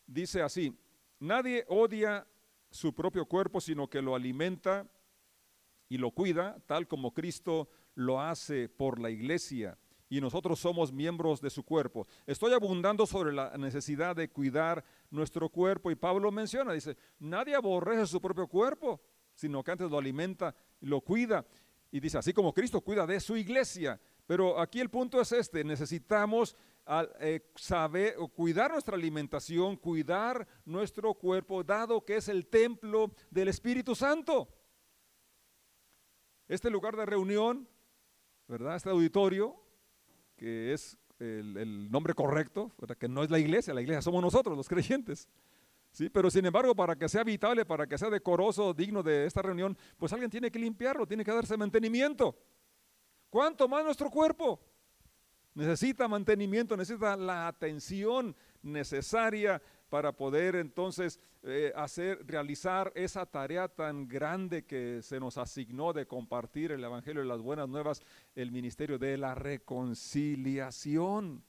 dice 0.06 0.42
así, 0.42 0.76
nadie 1.20 1.64
odia 1.68 2.26
su 2.70 2.92
propio 2.94 3.24
cuerpo, 3.26 3.60
sino 3.60 3.88
que 3.88 4.02
lo 4.02 4.14
alimenta 4.14 4.86
y 5.88 5.98
lo 5.98 6.10
cuida, 6.10 6.58
tal 6.66 6.88
como 6.88 7.14
Cristo 7.14 7.68
lo 7.94 8.20
hace 8.20 8.68
por 8.68 9.00
la 9.00 9.10
iglesia 9.10 9.78
y 10.08 10.20
nosotros 10.20 10.60
somos 10.60 10.92
miembros 10.92 11.40
de 11.40 11.50
su 11.50 11.64
cuerpo. 11.64 12.06
Estoy 12.26 12.52
abundando 12.52 13.06
sobre 13.06 13.32
la 13.32 13.56
necesidad 13.56 14.14
de 14.14 14.28
cuidar 14.28 14.84
nuestro 15.10 15.48
cuerpo 15.48 15.90
y 15.90 15.96
Pablo 15.96 16.30
menciona, 16.30 16.72
dice, 16.72 16.96
nadie 17.18 17.54
aborrece 17.54 18.06
su 18.06 18.20
propio 18.20 18.46
cuerpo, 18.46 19.00
sino 19.34 19.62
que 19.62 19.72
antes 19.72 19.90
lo 19.90 19.98
alimenta 19.98 20.54
y 20.80 20.86
lo 20.86 21.00
cuida. 21.00 21.44
Y 21.90 22.00
dice, 22.00 22.18
así 22.18 22.32
como 22.32 22.52
Cristo 22.52 22.80
cuida 22.80 23.06
de 23.06 23.20
su 23.20 23.36
iglesia. 23.36 24.00
Pero 24.26 24.58
aquí 24.58 24.80
el 24.80 24.90
punto 24.90 25.20
es 25.20 25.30
este, 25.32 25.62
necesitamos 25.62 26.56
eh, 27.20 27.50
saber 27.54 28.14
o 28.18 28.28
cuidar 28.28 28.72
nuestra 28.72 28.96
alimentación, 28.96 29.76
cuidar 29.76 30.46
nuestro 30.64 31.14
cuerpo, 31.14 31.62
dado 31.62 32.04
que 32.04 32.16
es 32.16 32.28
el 32.28 32.46
templo 32.46 33.12
del 33.30 33.48
Espíritu 33.48 33.94
Santo. 33.94 34.48
Este 36.48 36.70
lugar 36.70 36.96
de 36.96 37.06
reunión, 37.06 37.68
¿verdad? 38.46 38.76
Este 38.76 38.90
auditorio 38.90 39.65
que 40.36 40.72
es 40.72 40.96
el, 41.18 41.90
nombre 41.90 42.14
correcto, 42.14 42.72
que 42.98 43.08
no 43.08 43.22
es 43.22 43.30
la 43.30 43.38
iglesia, 43.38 43.74
la 43.74 43.82
iglesia 43.82 44.02
somos 44.02 44.22
nosotros, 44.22 44.56
los 44.56 44.68
creyentes. 44.68 45.28
¿sí? 45.90 46.08
Pero 46.10 46.30
sin 46.30 46.44
embargo, 46.44 46.74
para 46.74 46.96
que 46.96 47.08
sea 47.08 47.22
habitable, 47.22 47.64
para 47.64 47.86
que 47.86 47.98
sea 47.98 48.10
decoroso, 48.10 48.74
digno 48.74 49.02
de 49.02 49.26
esta 49.26 49.42
reunión, 49.42 49.76
pues 49.96 50.12
alguien 50.12 50.30
tiene 50.30 50.50
que 50.50 50.58
limpiarlo, 50.58 51.06
tiene 51.06 51.24
que 51.24 51.32
darse 51.32 51.56
mantenimiento. 51.56 52.36
¿Cuánto 53.30 53.68
más 53.68 53.84
nuestro 53.84 54.10
cuerpo? 54.10 54.60
Necesita 55.54 56.06
mantenimiento, 56.06 56.76
necesita 56.76 57.16
la 57.16 57.48
atención 57.48 58.36
necesaria 58.62 59.60
para 59.88 60.12
poder 60.12 60.56
entonces 60.56 61.20
eh, 61.42 61.72
hacer, 61.76 62.26
realizar 62.26 62.92
esa 62.94 63.26
tarea 63.26 63.68
tan 63.68 64.08
grande 64.08 64.64
que 64.64 65.00
se 65.02 65.20
nos 65.20 65.36
asignó 65.38 65.92
de 65.92 66.06
compartir 66.06 66.72
el 66.72 66.82
Evangelio 66.82 67.22
y 67.22 67.28
las 67.28 67.40
buenas 67.40 67.68
nuevas, 67.68 68.02
el 68.34 68.50
ministerio 68.50 68.98
de 68.98 69.16
la 69.16 69.34
reconciliación. 69.34 71.44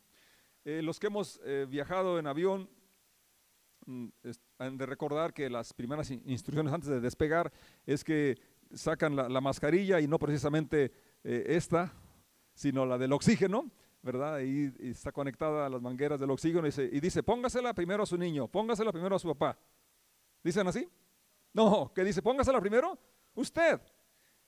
Eh, 0.66 0.82
los 0.84 1.00
que 1.00 1.08
hemos 1.08 1.40
eh, 1.44 1.66
viajado 1.68 2.20
en 2.20 2.28
avión, 2.28 2.70
mm, 3.86 4.08
han 4.60 4.78
de 4.78 4.86
recordar 4.86 5.34
que 5.34 5.50
las 5.50 5.74
primeras 5.74 6.12
instrucciones 6.12 6.74
antes 6.74 6.90
de 6.90 7.00
despegar 7.00 7.52
es 7.86 8.04
que 8.04 8.38
sacan 8.74 9.16
la 9.16 9.40
mascarilla 9.40 10.02
y 10.02 10.08
no 10.08 10.20
precisamente 10.20 10.92
esta, 11.24 11.94
sino 12.54 12.86
la 12.86 12.98
del 12.98 13.14
oxígeno 13.14 13.72
¿verdad? 14.08 14.40
Y, 14.40 14.74
está 14.90 15.12
conectada 15.12 15.66
a 15.66 15.70
las 15.70 15.82
mangueras 15.82 16.18
del 16.20 16.32
oxígeno 16.32 16.62
y 16.62 16.70
dice, 16.70 16.90
y 16.92 17.00
dice, 17.02 17.22
póngasela 17.22 17.74
primero 17.74 18.04
a 18.04 18.06
su 18.06 18.18
niño, 18.18 18.48
póngasela 18.48 18.94
primero 18.94 19.18
a 19.18 19.20
su 19.20 19.28
papá. 19.28 19.60
¿Dicen 20.42 20.66
así? 20.66 20.90
No, 21.54 21.92
que 21.94 22.06
dice, 22.06 22.22
póngasela 22.22 22.62
primero 22.62 22.98
usted. 23.36 23.82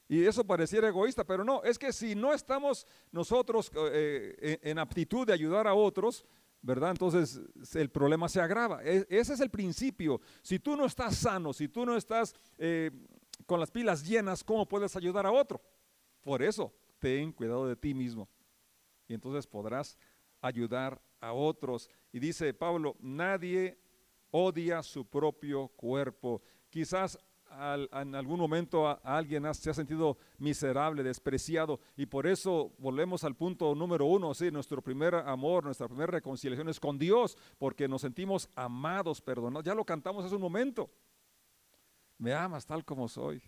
Y 0.08 0.24
eso 0.24 0.46
pareciera 0.46 0.88
egoísta, 0.88 1.26
pero 1.26 1.44
no, 1.44 1.62
es 1.64 1.78
que 1.78 1.92
si 1.92 2.16
no 2.16 2.34
estamos 2.34 2.88
nosotros 3.12 3.70
eh, 3.92 4.60
en 4.64 4.80
aptitud 4.80 5.28
de 5.28 5.34
ayudar 5.34 5.68
a 5.68 5.74
otros, 5.74 6.26
¿verdad? 6.62 6.92
Entonces 6.92 7.42
el 7.76 7.90
problema 7.90 8.30
se 8.30 8.40
agrava. 8.40 8.82
E, 8.84 9.06
ese 9.10 9.34
es 9.34 9.42
el 9.42 9.50
principio. 9.50 10.22
Si 10.42 10.58
tú 10.58 10.78
no 10.78 10.86
estás 10.86 11.18
sano, 11.18 11.52
si 11.52 11.68
tú 11.68 11.86
no 11.86 11.98
estás 11.98 12.34
eh, 12.58 12.92
con 13.46 13.60
las 13.60 13.70
pilas 13.70 14.08
llenas, 14.08 14.42
¿cómo 14.42 14.66
puedes 14.66 14.96
ayudar 14.96 15.26
a 15.26 15.32
otro? 15.32 15.62
Por 16.22 16.42
eso, 16.42 16.74
ten 16.98 17.34
cuidado 17.34 17.68
de 17.68 17.76
ti 17.76 17.94
mismo 17.94 18.28
y 19.10 19.16
entonces 19.16 19.46
podrás 19.46 19.98
ayudar 20.40 21.02
a 21.20 21.34
otros. 21.34 21.90
Y 22.14 22.20
dice 22.20 22.54
Pablo, 22.54 22.96
nadie 23.02 23.78
odia 24.32 24.82
su 24.84 25.06
propio 25.06 25.68
cuerpo. 25.70 26.42
Quizás 26.70 27.20
en 27.92 28.14
algún 28.14 28.40
momento 28.40 28.88
alguien 29.04 29.52
se 29.56 29.72
ha 29.72 29.74
sentido 29.74 30.18
miserable, 30.38 31.02
despreciado, 31.02 31.80
y 31.98 32.06
por 32.06 32.28
eso 32.28 32.72
volvemos 32.78 33.24
al 33.24 33.36
punto 33.36 33.74
número 33.74 34.06
uno, 34.06 34.36
sí, 34.36 34.52
nuestro 34.52 34.84
primer 34.84 35.16
amor, 35.16 35.66
nuestra 35.66 35.88
primera 35.88 36.12
reconciliación 36.12 36.70
es 36.70 36.80
con 36.80 37.00
Dios, 37.00 37.36
porque 37.58 37.88
nos 37.88 38.02
sentimos 38.02 38.48
amados, 38.56 39.20
perdonados. 39.20 39.66
Ya 39.66 39.74
lo 39.74 39.84
cantamos 39.84 40.24
hace 40.24 40.36
un 40.36 40.42
momento. 40.42 40.92
Me 42.20 42.34
amas 42.34 42.68
tal 42.68 42.86
como 42.86 43.08
soy. 43.08 43.42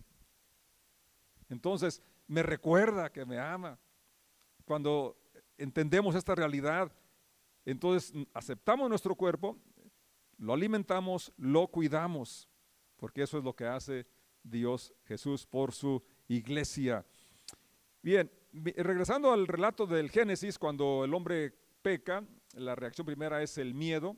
Entonces, 1.47 2.01
me 2.27 2.41
recuerda 2.41 3.11
que 3.11 3.25
me 3.25 3.37
ama. 3.37 3.77
Cuando 4.65 5.20
entendemos 5.57 6.15
esta 6.15 6.35
realidad, 6.35 6.91
entonces 7.65 8.13
aceptamos 8.33 8.89
nuestro 8.89 9.15
cuerpo, 9.15 9.57
lo 10.37 10.53
alimentamos, 10.53 11.31
lo 11.37 11.67
cuidamos, 11.67 12.49
porque 12.97 13.23
eso 13.23 13.37
es 13.37 13.43
lo 13.43 13.55
que 13.55 13.65
hace 13.65 14.07
Dios 14.43 14.93
Jesús 15.05 15.45
por 15.45 15.71
su 15.71 16.03
iglesia. 16.27 17.05
Bien, 18.01 18.31
regresando 18.51 19.31
al 19.31 19.47
relato 19.47 19.85
del 19.85 20.09
Génesis, 20.09 20.57
cuando 20.57 21.05
el 21.05 21.13
hombre 21.13 21.53
peca, 21.81 22.23
la 22.55 22.75
reacción 22.75 23.05
primera 23.05 23.43
es 23.43 23.57
el 23.57 23.73
miedo, 23.73 24.17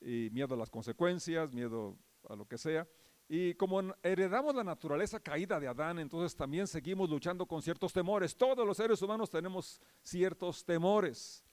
miedo 0.00 0.54
a 0.54 0.58
las 0.58 0.70
consecuencias, 0.70 1.52
miedo 1.52 1.96
a 2.28 2.36
lo 2.36 2.46
que 2.46 2.58
sea. 2.58 2.86
Y 3.32 3.54
como 3.54 3.80
heredamos 4.02 4.56
la 4.56 4.64
naturaleza 4.64 5.20
caída 5.20 5.60
de 5.60 5.68
Adán, 5.68 6.00
entonces 6.00 6.34
también 6.34 6.66
seguimos 6.66 7.08
luchando 7.08 7.46
con 7.46 7.62
ciertos 7.62 7.92
temores. 7.92 8.34
Todos 8.36 8.66
los 8.66 8.76
seres 8.76 9.00
humanos 9.02 9.30
tenemos 9.30 9.80
ciertos 10.02 10.64
temores. 10.64 11.44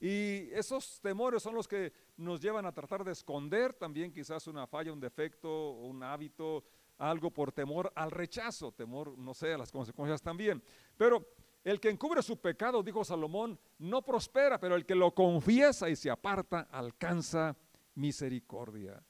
Y 0.00 0.50
esos 0.50 1.00
temores 1.00 1.40
son 1.40 1.54
los 1.54 1.68
que 1.68 1.92
nos 2.16 2.40
llevan 2.40 2.66
a 2.66 2.72
tratar 2.72 3.04
de 3.04 3.12
esconder 3.12 3.72
también 3.72 4.12
quizás 4.12 4.48
una 4.48 4.66
falla, 4.66 4.92
un 4.92 4.98
defecto, 4.98 5.70
un 5.70 6.02
hábito, 6.02 6.64
algo 6.98 7.30
por 7.30 7.52
temor 7.52 7.92
al 7.94 8.10
rechazo, 8.10 8.72
temor, 8.72 9.16
no 9.16 9.32
sé, 9.32 9.54
a 9.54 9.58
las 9.58 9.70
consecuencias 9.70 10.20
también. 10.20 10.60
Pero 10.96 11.28
el 11.62 11.78
que 11.78 11.90
encubre 11.90 12.24
su 12.24 12.40
pecado, 12.40 12.82
dijo 12.82 13.04
Salomón, 13.04 13.56
no 13.78 14.02
prospera, 14.02 14.58
pero 14.58 14.74
el 14.74 14.84
que 14.84 14.96
lo 14.96 15.14
confiesa 15.14 15.88
y 15.88 15.94
se 15.94 16.10
aparta 16.10 16.66
alcanza 16.72 17.56
misericordia. 17.94 19.00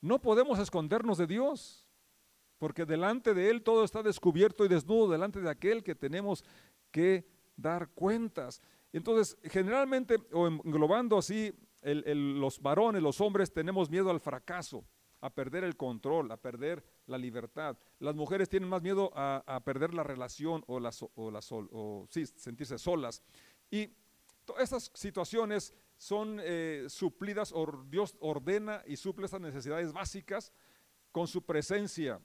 No 0.00 0.20
podemos 0.20 0.58
escondernos 0.58 1.18
de 1.18 1.26
Dios, 1.26 1.86
porque 2.58 2.84
delante 2.84 3.34
de 3.34 3.50
Él 3.50 3.62
todo 3.62 3.84
está 3.84 4.02
descubierto 4.02 4.64
y 4.64 4.68
desnudo, 4.68 5.10
delante 5.10 5.40
de 5.40 5.50
aquel 5.50 5.82
que 5.82 5.94
tenemos 5.94 6.44
que 6.90 7.26
dar 7.56 7.88
cuentas. 7.90 8.60
Entonces, 8.92 9.36
generalmente, 9.44 10.16
o 10.32 10.46
englobando 10.46 11.18
así, 11.18 11.52
los 11.82 12.60
varones, 12.60 13.02
los 13.02 13.20
hombres, 13.20 13.52
tenemos 13.52 13.90
miedo 13.90 14.10
al 14.10 14.20
fracaso, 14.20 14.84
a 15.20 15.30
perder 15.30 15.64
el 15.64 15.76
control, 15.76 16.30
a 16.30 16.36
perder 16.36 16.84
la 17.06 17.18
libertad. 17.18 17.76
Las 17.98 18.14
mujeres 18.14 18.48
tienen 18.48 18.68
más 18.68 18.82
miedo 18.82 19.10
a, 19.14 19.60
perder 19.64 19.94
la 19.94 20.02
relación 20.02 20.64
o, 20.66 20.80
las, 20.80 21.02
o, 21.02 21.10
o 21.14 22.06
sí, 22.10 22.26
sentirse 22.26 22.78
solas. 22.78 23.22
Y 23.70 23.90
estas 24.58 24.90
situaciones 24.94 25.74
son 25.96 26.40
eh, 26.42 26.86
suplidas, 26.88 27.52
o 27.54 27.84
Dios 27.88 28.16
ordena 28.20 28.82
y 28.86 28.96
suple 28.96 29.26
estas 29.26 29.40
necesidades 29.40 29.92
básicas 29.92 30.52
con 31.12 31.26
su 31.26 31.42
presencia, 31.42 32.20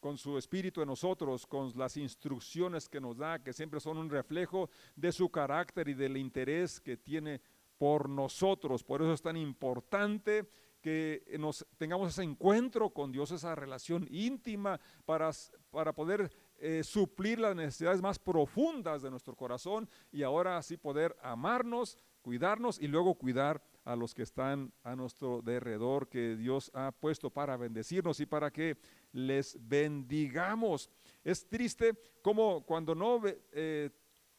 con 0.00 0.18
su 0.18 0.36
espíritu 0.36 0.82
en 0.82 0.88
nosotros, 0.88 1.46
con 1.46 1.72
las 1.76 1.96
instrucciones 1.96 2.88
que 2.88 3.00
nos 3.00 3.16
da, 3.16 3.42
que 3.42 3.52
siempre 3.52 3.80
son 3.80 3.96
un 3.96 4.10
reflejo 4.10 4.68
de 4.94 5.12
su 5.12 5.30
carácter 5.30 5.88
y 5.88 5.94
del 5.94 6.16
interés 6.16 6.78
que 6.80 6.96
tiene 6.96 7.40
por 7.78 8.08
nosotros. 8.08 8.84
Por 8.84 9.02
eso 9.02 9.12
es 9.12 9.22
tan 9.22 9.36
importante 9.36 10.46
que 10.84 11.24
nos 11.38 11.66
tengamos 11.78 12.10
ese 12.10 12.22
encuentro 12.22 12.90
con 12.90 13.10
Dios, 13.10 13.30
esa 13.30 13.54
relación 13.54 14.06
íntima 14.10 14.78
para, 15.06 15.30
para 15.70 15.94
poder 15.94 16.30
eh, 16.58 16.84
suplir 16.84 17.38
las 17.38 17.56
necesidades 17.56 18.02
más 18.02 18.18
profundas 18.18 19.00
de 19.00 19.10
nuestro 19.10 19.34
corazón 19.34 19.88
y 20.12 20.22
ahora 20.22 20.58
así 20.58 20.76
poder 20.76 21.16
amarnos, 21.22 21.96
cuidarnos 22.24 22.80
y 22.80 22.88
luego 22.88 23.14
cuidar 23.14 23.62
a 23.84 23.94
los 23.94 24.14
que 24.14 24.22
están 24.22 24.72
a 24.82 24.96
nuestro 24.96 25.42
derredor 25.42 26.08
que 26.08 26.36
Dios 26.36 26.70
ha 26.72 26.90
puesto 26.90 27.28
para 27.28 27.58
bendecirnos 27.58 28.18
y 28.18 28.24
para 28.24 28.50
que 28.50 28.78
les 29.12 29.58
bendigamos. 29.60 30.88
Es 31.22 31.46
triste 31.46 31.92
como 32.22 32.64
cuando 32.64 32.94
no 32.94 33.20
eh, 33.52 33.90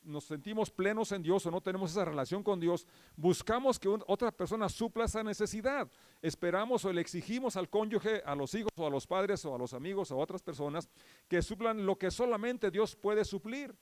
nos 0.02 0.24
sentimos 0.24 0.72
plenos 0.72 1.12
en 1.12 1.22
Dios 1.22 1.46
o 1.46 1.52
no 1.52 1.62
tenemos 1.62 1.92
esa 1.92 2.06
relación 2.06 2.42
con 2.42 2.60
Dios, 2.60 2.88
buscamos 3.16 3.78
que 3.78 3.88
otra 3.88 4.32
persona 4.32 4.68
supla 4.68 5.06
esa 5.06 5.24
necesidad. 5.24 5.88
Esperamos 6.24 6.84
o 6.86 6.92
le 6.92 7.02
exigimos 7.02 7.56
al 7.56 7.70
cónyuge, 7.70 8.24
a 8.26 8.34
los 8.34 8.56
hijos 8.56 8.72
o 8.76 8.88
a 8.88 8.90
los 8.90 9.06
padres 9.06 9.46
o 9.46 9.54
a 9.54 9.60
los 9.60 9.76
amigos 9.76 10.10
o 10.10 10.16
a 10.16 10.24
otras 10.24 10.42
personas 10.42 10.90
que 11.28 11.44
suplan 11.44 11.86
lo 11.86 11.98
que 12.00 12.10
solamente 12.10 12.72
Dios 12.72 12.96
puede 12.96 13.24
suplir. 13.26 13.76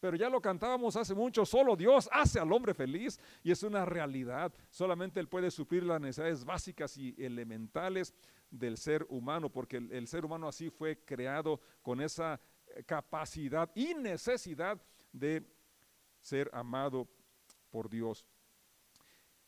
Pero 0.00 0.16
ya 0.16 0.28
lo 0.30 0.40
cantábamos 0.40 0.94
hace 0.96 1.14
mucho, 1.14 1.44
solo 1.44 1.74
Dios 1.74 2.08
hace 2.12 2.38
al 2.38 2.52
hombre 2.52 2.72
feliz 2.72 3.18
y 3.42 3.50
es 3.50 3.62
una 3.64 3.84
realidad. 3.84 4.52
Solamente 4.70 5.18
Él 5.18 5.28
puede 5.28 5.50
suplir 5.50 5.82
las 5.82 6.00
necesidades 6.00 6.44
básicas 6.44 6.96
y 6.96 7.14
elementales 7.18 8.14
del 8.50 8.76
ser 8.76 9.04
humano, 9.08 9.50
porque 9.50 9.76
el, 9.76 10.06
ser 10.06 10.24
humano 10.24 10.48
así 10.48 10.70
fue 10.70 10.98
creado 11.04 11.60
con 11.82 12.00
esa 12.00 12.40
capacidad 12.86 13.70
y 13.74 13.94
necesidad 13.94 14.80
de 15.12 15.44
ser 16.20 16.48
amado 16.52 17.08
por 17.70 17.90
Dios. 17.90 18.24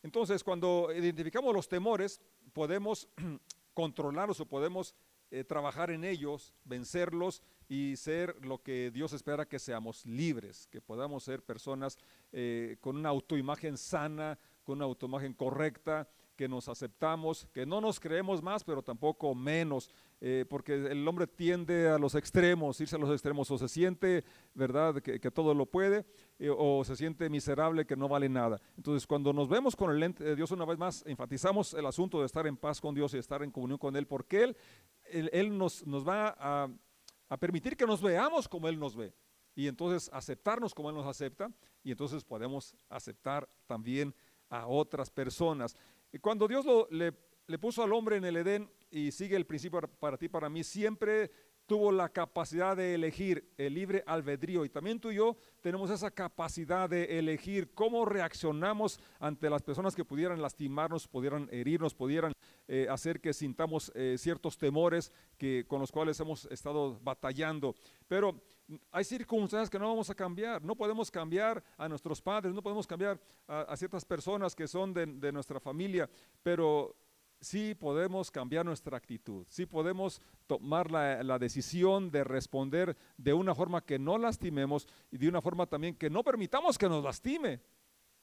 Entonces, 0.03 0.43
cuando 0.43 0.89
identificamos 0.93 1.55
los 1.55 1.69
temores, 1.69 2.21
podemos 2.53 3.09
controlarlos 3.75 4.41
o 4.41 4.47
podemos 4.47 4.95
eh, 5.33 5.45
trabajar 5.45 5.91
en 5.91 6.05
ellos, 6.05 6.55
vencerlos 6.65 7.43
y 7.69 7.95
ser 7.97 8.35
lo 8.45 8.63
que 8.63 8.91
Dios 8.91 9.13
espera 9.13 9.47
que 9.47 9.61
seamos 9.61 10.05
libres, 10.05 10.67
que 10.73 10.81
podamos 10.81 11.23
ser 11.23 11.45
personas 11.45 11.99
eh, 12.33 12.79
con 12.81 12.97
una 12.97 13.11
autoimagen 13.11 13.77
sana, 13.77 14.39
con 14.65 14.79
una 14.79 14.87
autoimagen 14.87 15.33
correcta, 15.35 16.09
que 16.41 16.49
nos 16.49 16.71
aceptamos, 16.71 17.47
que 17.53 17.67
no 17.67 17.83
nos 17.83 18.01
creemos 18.01 18.43
más, 18.43 18.65
pero 18.65 18.83
tampoco 18.83 19.35
menos, 19.35 19.91
eh, 20.23 20.47
porque 20.49 20.73
el 20.73 21.07
hombre 21.07 21.27
tiende 21.27 21.91
a 21.91 21.99
los 21.99 22.15
extremos, 22.15 22.81
irse 22.81 22.97
a 22.97 22.99
los 22.99 23.11
extremos, 23.11 23.51
o 23.51 23.59
se 23.59 23.69
siente, 23.69 24.25
¿verdad?, 24.55 25.03
que, 25.03 25.19
todo 25.31 25.53
lo 25.53 25.67
puede, 25.67 26.07
o 26.57 26.83
se 26.83 26.97
siente 26.97 27.29
miserable, 27.29 27.85
que 27.85 27.95
no 27.95 28.09
vale 28.09 28.31
nada. 28.31 28.59
Entonces, 28.79 29.07
cuando 29.07 29.35
nos 29.35 29.51
vemos 29.51 29.77
con 29.77 29.91
el 29.91 30.01
lente 30.01 30.25
de 30.25 30.35
Dios 30.35 30.51
una 30.51 30.65
vez 30.65 30.79
más, 30.79 31.05
enfatizamos 31.07 31.75
el 31.75 31.85
asunto 31.85 32.21
de 32.21 32.25
estar 32.25 32.47
en 32.47 32.57
paz 32.57 32.81
con 32.81 32.95
Dios 32.95 33.13
y 33.13 33.19
estar 33.19 33.43
en 33.43 33.51
comunión 33.51 33.79
con 33.79 33.95
Él, 33.95 34.07
porque 34.07 34.45
Él, 34.45 34.57
Él, 35.13 35.57
nos, 35.57 35.83
va 35.87 36.37
a, 37.29 37.37
permitir 37.39 37.77
que 37.77 37.87
nos 37.87 38.01
veamos 38.01 38.49
como 38.49 38.69
Él 38.69 38.79
nos 38.79 38.97
ve 38.97 39.13
y 39.55 39.67
entonces 39.67 40.11
aceptarnos 40.13 40.75
como 40.75 40.91
Él 40.91 40.97
nos 40.97 41.07
acepta 41.07 41.51
y 41.83 41.91
entonces 41.91 42.25
podemos 42.25 42.77
aceptar 42.89 43.49
también 43.67 44.15
a 44.49 44.67
otras 44.67 45.11
personas. 45.11 45.77
Y 46.13 46.19
cuando 46.19 46.49
Dios 46.49 46.67
le, 46.91 47.13
le, 47.47 47.59
puso 47.59 47.83
al 47.83 47.93
hombre 47.93 48.17
en 48.17 48.25
el 48.25 48.37
Edén 48.37 48.71
y 48.91 49.13
sigue 49.13 49.37
el 49.37 49.47
principio 49.47 49.81
para 49.81 50.17
ti, 50.17 50.29
para 50.29 50.49
mí, 50.49 50.65
siempre 50.65 51.31
tuvo 51.71 51.93
la 51.93 52.09
capacidad 52.09 52.77
de 52.77 52.95
elegir 52.95 53.49
el 53.57 53.75
libre 53.75 54.03
albedrío 54.05 54.65
y 54.65 54.69
también 54.69 54.99
tú 54.99 55.13
y 55.13 55.15
yo 55.15 55.37
tenemos 55.61 55.89
esa 55.91 56.11
capacidad 56.11 56.91
de 56.91 57.17
elegir 57.17 57.73
cómo 57.75 58.05
reaccionamos 58.05 58.99
ante 59.21 59.49
las 59.49 59.63
personas 59.63 59.95
que 59.95 60.05
pudieran 60.05 60.43
lastimarnos, 60.43 61.07
pudieran 61.07 61.49
herirnos, 61.53 61.95
pudieran 61.95 62.33
eh, 62.73 62.87
hacer 62.89 63.21
que 63.21 63.33
sintamos 63.33 63.91
eh, 63.97 64.15
ciertos 64.17 64.57
temores 64.57 65.13
que, 65.37 65.65
con 65.67 65.81
los 65.81 65.91
cuales 65.91 66.21
hemos 66.21 66.45
estado 66.47 67.01
batallando. 67.03 67.75
Pero 68.07 68.41
hay 68.93 69.03
circunstancias 69.03 69.69
que 69.69 69.77
no 69.77 69.89
vamos 69.89 70.09
a 70.09 70.15
cambiar, 70.15 70.63
no 70.63 70.77
podemos 70.77 71.11
cambiar 71.11 71.65
a 71.77 71.89
nuestros 71.89 72.23
padres, 72.23 72.55
no 72.55 72.63
podemos 72.63 72.87
cambiar 72.87 73.21
a, 73.49 73.77
ciertas 73.77 74.05
personas 74.05 74.55
que 74.55 74.69
son 74.69 74.95
de, 74.95 75.05
de 75.07 75.33
nuestra 75.33 75.59
familia, 75.59 76.09
pero 76.45 76.95
sí 77.41 77.75
podemos 77.75 78.31
cambiar 78.31 78.65
nuestra 78.65 78.97
actitud, 78.97 79.45
sí 79.49 79.67
podemos 79.67 80.21
tomar 80.47 80.91
la, 80.91 81.39
decisión 81.39 82.11
de 82.11 82.23
responder 82.23 82.97
de 83.17 83.33
una 83.33 83.55
forma 83.55 83.85
que 83.85 83.99
no 83.99 84.19
lastimemos 84.19 84.87
y 85.11 85.19
de 85.19 85.29
una 85.29 85.41
forma 85.41 85.67
también 85.67 85.97
que 85.97 86.11
no 86.11 86.23
permitamos 86.23 86.79
que 86.79 86.89
nos 86.89 87.03
lastime. 87.03 87.61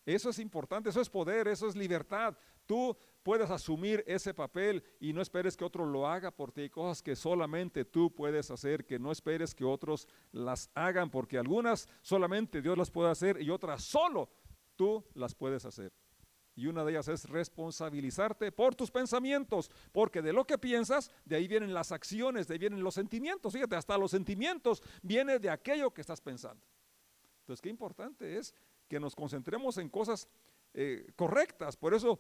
Eso 0.08 0.30
es 0.30 0.40
importante, 0.40 0.90
eso 0.90 1.02
es 1.02 1.10
poder, 1.10 1.50
eso 1.50 1.68
es 1.68 1.76
libertad. 1.76 2.34
Tú 2.66 2.96
puedes 3.24 3.52
asumir 3.52 4.06
ese 4.08 4.34
papel 4.34 4.82
y 5.02 5.12
no 5.12 5.22
esperes 5.22 5.58
que 5.58 5.66
otro 5.66 5.86
lo 5.86 6.08
haga 6.08 6.32
por 6.32 6.54
ti. 6.54 6.62
Hay 6.62 6.70
cosas 6.70 7.04
que 7.04 7.14
solamente 7.14 7.84
tú 7.84 8.16
puedes 8.16 8.50
hacer, 8.50 8.86
que 8.86 9.00
no 9.00 9.12
esperes 9.12 9.54
que 9.54 9.66
otros 9.66 10.08
las 10.32 10.70
hagan, 10.76 11.10
porque 11.12 11.38
algunas 11.38 11.90
solamente 12.02 12.62
Dios 12.62 12.78
las 12.78 12.90
puede 12.90 13.12
hacer 13.12 13.42
y 13.42 13.50
otras 13.50 13.84
solo 13.84 14.30
tú 14.78 15.04
las 15.14 15.36
puedes 15.36 15.66
hacer. 15.66 15.92
Y 16.56 16.68
una 16.68 16.86
de 16.86 16.92
ellas 16.92 17.10
es 17.10 17.28
responsabilizarte 17.28 18.54
por 18.54 18.76
tus 18.76 18.90
pensamientos, 18.90 19.70
porque 19.92 20.22
de 20.22 20.32
lo 20.32 20.48
que 20.48 20.58
piensas, 20.58 21.12
de 21.26 21.36
ahí 21.36 21.50
vienen 21.50 21.74
las 21.74 21.92
acciones, 21.92 22.48
de 22.48 22.54
ahí 22.54 22.60
vienen 22.60 22.82
los 22.82 22.94
sentimientos. 22.94 23.52
Fíjate, 23.52 23.76
hasta 23.76 23.98
los 23.98 24.12
sentimientos 24.12 24.82
vienen 25.02 25.42
de 25.42 25.50
aquello 25.50 25.94
que 25.94 26.00
estás 26.00 26.22
pensando. 26.22 26.64
Entonces, 27.42 27.62
qué 27.62 27.70
importante 27.70 28.38
es 28.38 28.56
que 28.88 29.00
nos 29.00 29.16
concentremos 29.16 29.78
en 29.78 29.90
cosas 29.90 30.28
eh, 30.74 31.12
correctas. 31.16 31.76
Por 31.76 31.94
eso 31.94 32.20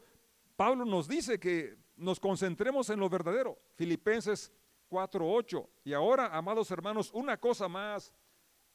Pablo 0.55 0.85
nos 0.85 1.07
dice 1.07 1.39
que 1.39 1.77
nos 1.95 2.19
concentremos 2.19 2.89
en 2.89 2.99
lo 2.99 3.09
verdadero. 3.09 3.57
Filipenses 3.75 4.51
4:8. 4.89 5.67
Y 5.83 5.93
ahora, 5.93 6.35
amados 6.35 6.71
hermanos, 6.71 7.11
una 7.13 7.37
cosa 7.37 7.67
más 7.67 8.13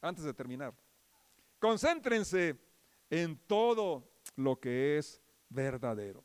antes 0.01 0.25
de 0.25 0.35
terminar. 0.35 0.75
Concéntrense 1.59 2.59
en 3.11 3.37
todo 3.47 4.11
lo 4.37 4.59
que 4.59 4.99
es 4.99 5.23
verdadero. 5.49 6.25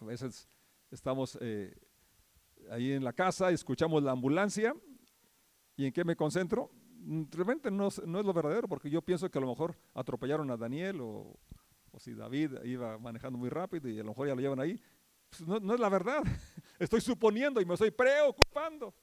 A 0.00 0.04
veces 0.04 0.48
estamos 0.90 1.38
eh, 1.40 1.74
ahí 2.70 2.92
en 2.92 3.04
la 3.04 3.12
casa, 3.12 3.50
escuchamos 3.50 4.02
la 4.02 4.12
ambulancia 4.12 4.74
y 5.76 5.86
en 5.86 5.92
qué 5.92 6.04
me 6.04 6.16
concentro. 6.16 6.70
Realmente 7.30 7.70
no, 7.70 7.88
es 7.88 7.98
lo 7.98 8.32
verdadero 8.32 8.68
porque 8.68 8.88
yo 8.88 9.02
pienso 9.02 9.30
que 9.30 9.38
a 9.38 9.40
lo 9.40 9.48
mejor 9.48 9.76
atropellaron 9.92 10.50
a 10.50 10.56
Daniel 10.56 11.00
o, 11.00 11.38
si 11.98 12.14
David 12.14 12.64
iba 12.64 12.98
manejando 12.98 13.38
muy 13.38 13.48
rápido 13.48 13.88
y 13.88 13.98
a 13.98 14.02
lo 14.02 14.10
mejor 14.10 14.28
ya 14.28 14.34
lo 14.34 14.40
llevan 14.40 14.60
ahí. 14.60 14.80
Pues 15.28 15.42
no, 15.42 15.74
es 15.74 15.80
la 15.80 15.88
verdad. 15.88 16.22
Estoy 16.78 17.00
suponiendo 17.00 17.60
y 17.60 17.64
me 17.64 17.74
estoy 17.74 17.90
preocupando. 17.90 18.94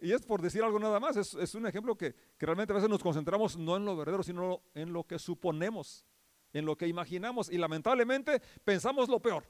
Y 0.00 0.12
es 0.12 0.22
por 0.22 0.42
decir 0.42 0.62
algo 0.62 0.78
nada 0.78 0.98
más, 0.98 1.16
es, 1.16 1.54
un 1.54 1.66
ejemplo 1.66 1.96
que, 1.96 2.14
que, 2.36 2.46
realmente 2.46 2.72
a 2.72 2.76
veces 2.76 2.90
nos 2.90 3.02
concentramos 3.02 3.56
no 3.56 3.76
en 3.76 3.84
lo 3.84 3.96
verdadero, 3.96 4.22
sino 4.22 4.62
en 4.74 4.92
lo 4.92 5.04
que 5.04 5.18
suponemos 5.18 6.04
en 6.52 6.66
lo 6.66 6.76
que 6.76 6.86
imaginamos 6.86 7.50
y 7.50 7.58
lamentablemente 7.58 8.40
pensamos 8.64 9.08
lo 9.08 9.20
peor. 9.20 9.44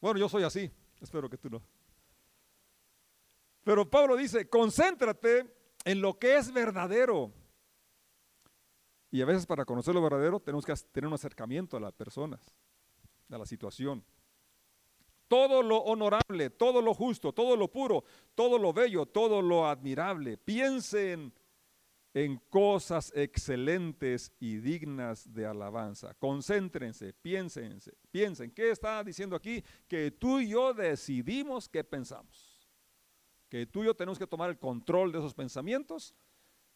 Bueno, 0.00 0.18
yo 0.18 0.28
soy 0.28 0.42
así, 0.42 0.70
espero 1.00 1.28
que 1.28 1.38
tú 1.38 1.50
no. 1.50 1.62
Pero 3.66 3.90
Pablo 3.90 4.14
dice, 4.14 4.48
concéntrate 4.48 5.44
en 5.84 6.00
lo 6.00 6.16
que 6.16 6.36
es 6.36 6.52
verdadero. 6.52 7.32
Y 9.10 9.20
a 9.20 9.24
veces 9.24 9.44
para 9.44 9.64
conocer 9.64 9.92
lo 9.92 10.00
verdadero 10.00 10.38
tenemos 10.38 10.64
que 10.64 10.72
tener 10.92 11.08
un 11.08 11.14
acercamiento 11.14 11.76
a 11.76 11.80
las 11.80 11.92
personas, 11.92 12.54
a 13.28 13.36
la 13.36 13.44
situación. 13.44 14.04
Todo 15.26 15.64
lo 15.64 15.78
honorable, 15.78 16.50
todo 16.50 16.80
lo 16.80 16.94
justo, 16.94 17.32
todo 17.32 17.56
lo 17.56 17.68
puro, 17.68 18.04
todo 18.36 18.56
lo 18.56 18.72
bello, 18.72 19.04
todo 19.04 19.42
lo 19.42 19.66
admirable. 19.66 20.38
Piensen 20.38 21.34
en 22.14 22.36
cosas 22.48 23.12
excelentes 23.16 24.32
y 24.38 24.58
dignas 24.58 25.34
de 25.34 25.44
alabanza. 25.44 26.14
Concéntrense, 26.14 27.14
piénsense, 27.14 27.94
piensen. 28.12 28.52
¿Qué 28.52 28.70
está 28.70 29.02
diciendo 29.02 29.34
aquí? 29.34 29.60
Que 29.88 30.12
tú 30.12 30.38
y 30.38 30.50
yo 30.50 30.72
decidimos 30.72 31.68
qué 31.68 31.82
pensamos. 31.82 32.45
Que 33.48 33.66
tú 33.66 33.82
y 33.82 33.86
yo 33.86 33.94
tenemos 33.94 34.18
que 34.18 34.26
tomar 34.26 34.50
el 34.50 34.58
control 34.58 35.12
de 35.12 35.18
esos 35.18 35.34
pensamientos 35.34 36.14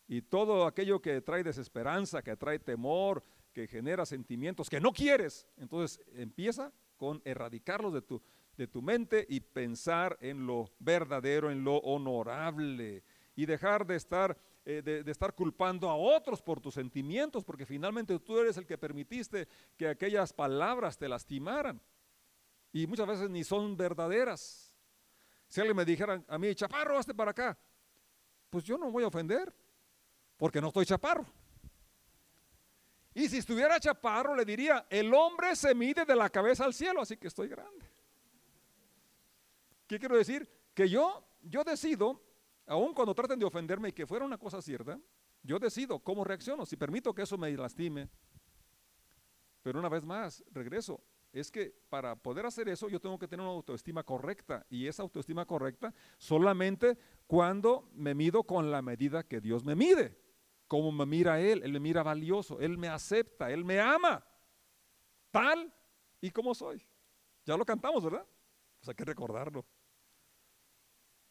y 0.07 0.23
todo 0.23 0.67
aquello 0.67 1.01
que 1.01 1.21
trae 1.21 1.43
desesperanza, 1.43 2.23
que 2.23 2.37
trae 2.37 2.59
temor, 2.59 3.25
que 3.53 3.67
genera 3.67 4.07
sentimientos 4.07 4.71
que 4.71 4.81
no 4.81 4.93
quieres. 4.93 5.47
Entonces 5.57 6.01
empieza 6.15 6.73
con 6.97 7.21
erradicarlos 7.25 7.93
de 7.93 8.03
tu, 8.03 8.23
de 8.57 8.67
tu 8.67 8.83
mente 8.83 9.27
y 9.29 9.41
pensar 9.41 10.19
en 10.21 10.47
lo 10.47 10.71
verdadero, 10.79 11.51
en 11.51 11.65
lo 11.65 11.77
honorable 11.79 13.03
y 13.35 13.47
dejar 13.47 13.87
de 13.87 13.97
estar 13.97 14.37
eh, 14.67 14.83
de, 14.83 15.11
estar 15.11 15.35
culpando 15.35 15.89
a 15.89 15.97
otros 15.97 16.43
por 16.43 16.61
tus 16.61 16.75
sentimientos, 16.75 17.43
porque 17.45 17.65
finalmente 17.65 18.19
tú 18.19 18.39
eres 18.39 18.59
el 18.59 18.67
que 18.67 18.77
permitiste 18.77 19.49
que 19.77 19.89
aquellas 19.89 20.35
palabras 20.35 20.99
te 20.99 21.09
lastimaran. 21.09 21.81
Y 22.71 22.87
muchas 22.87 23.07
veces 23.07 23.31
ni 23.31 23.43
son 23.43 23.77
verdaderas. 23.77 24.70
Si 25.51 25.61
alguien 25.61 25.77
me 25.77 25.85
dijera 25.85 26.23
a 26.29 26.39
mí, 26.39 26.55
chaparro, 26.55 26.97
hazte 26.97 27.13
para 27.13 27.33
acá, 27.33 27.59
pues 28.49 28.65
yo 28.65 28.79
no 28.79 28.91
voy 28.91 29.03
a 29.05 29.09
ofender, 29.09 29.53
porque 30.37 30.61
no 30.61 30.69
estoy 30.69 30.87
chaparro. 30.87 31.27
Y 33.13 33.29
si 33.29 33.39
estuviera 33.39 33.79
chaparro, 33.81 34.37
le 34.37 34.45
diría, 34.45 34.87
el 34.89 35.13
hombre 35.13 35.57
se 35.57 35.75
mide 35.75 36.05
de 36.05 36.15
la 36.15 36.31
cabeza 36.31 36.65
al 36.65 36.73
cielo, 36.73 37.03
así 37.03 37.17
que 37.17 37.27
estoy 37.27 37.49
grande. 37.49 37.85
¿Qué 39.89 39.99
quiero 39.99 40.17
decir? 40.17 40.49
Que 40.73 40.89
yo, 40.89 41.27
yo 41.43 41.65
decido 41.65 42.23
aun 42.67 42.95
cuando 42.95 43.13
traten 43.13 43.37
de 43.37 43.45
ofenderme 43.45 43.89
y 43.89 43.93
que 43.93 44.07
fuera 44.07 44.25
una 44.25 44.39
cosa 44.39 44.63
cierta, 44.63 44.97
yo 45.43 45.59
decido 45.59 45.99
cómo 45.99 46.23
reacciono, 46.23 46.65
si 46.65 46.77
permito 46.77 47.13
que 47.13 47.23
eso 47.23 47.37
me 47.37 47.51
lastime. 47.51 48.09
Pero 49.63 49.81
una 49.81 49.89
vez 49.89 50.05
más, 50.05 50.45
regreso, 50.53 51.01
es 51.33 51.51
que 51.51 51.75
para 51.89 52.17
poder 52.17 52.47
hacer 52.47 52.69
eso 52.69 52.89
yo 52.89 53.01
tengo 53.01 53.19
que 53.19 53.29
tener 53.29 53.45
una 53.45 53.55
autoestima 53.55 54.03
correcta 54.03 54.67
y 54.69 54.87
esa 54.87 55.03
autoestima 55.03 55.47
correcta 55.47 55.95
solamente 56.19 56.99
cuando 57.27 57.89
me 57.93 58.15
mido 58.15 58.43
con 58.45 58.71
la 58.71 58.83
medida 58.83 59.23
que 59.23 59.41
Dios 59.41 59.65
me 59.65 59.77
mide. 59.77 60.19
Como 60.67 60.93
me 60.93 61.07
mira 61.07 61.41
Él, 61.41 61.63
Él 61.63 61.73
me 61.73 61.81
mira 61.81 62.03
valioso, 62.03 62.61
Él 62.61 62.79
me 62.79 62.89
acepta, 62.89 63.51
Él 63.51 63.65
me 63.65 63.81
ama, 63.81 64.25
tal 65.31 65.73
y 66.21 66.31
como 66.31 66.55
soy. 66.55 66.85
Ya 67.45 67.57
lo 67.57 67.65
cantamos, 67.65 68.05
¿verdad? 68.05 68.27
Pues 68.79 68.89
hay 68.89 68.95
que 68.95 69.05
recordarlo. 69.05 69.65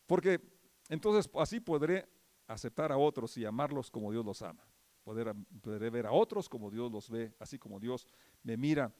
Porque 0.05 0.41
entonces 0.89 1.29
así 1.35 1.59
podré 1.59 2.07
aceptar 2.47 2.91
a 2.91 2.97
otros 2.97 3.37
y 3.37 3.45
amarlos 3.45 3.91
como 3.91 4.11
Dios 4.11 4.25
los 4.25 4.41
ama. 4.41 4.65
Poder, 5.03 5.33
podré 5.61 5.89
ver 5.89 6.05
a 6.05 6.11
otros 6.11 6.49
como 6.49 6.69
Dios 6.69 6.91
los 6.91 7.09
ve, 7.09 7.33
así 7.39 7.57
como 7.57 7.79
Dios 7.79 8.07
me 8.43 8.57
mira 8.57 8.93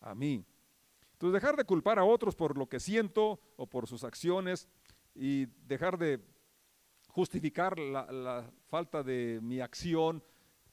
a 0.00 0.14
mí. 0.14 0.44
Entonces 1.12 1.34
dejar 1.34 1.56
de 1.56 1.64
culpar 1.64 1.98
a 1.98 2.04
otros 2.04 2.34
por 2.34 2.56
lo 2.56 2.68
que 2.68 2.80
siento 2.80 3.40
o 3.56 3.66
por 3.66 3.86
sus 3.86 4.04
acciones 4.04 4.68
y 5.14 5.46
dejar 5.66 5.98
de 5.98 6.20
justificar 7.08 7.78
la, 7.78 8.50
falta 8.68 9.02
de 9.02 9.40
mi 9.42 9.60
acción 9.60 10.22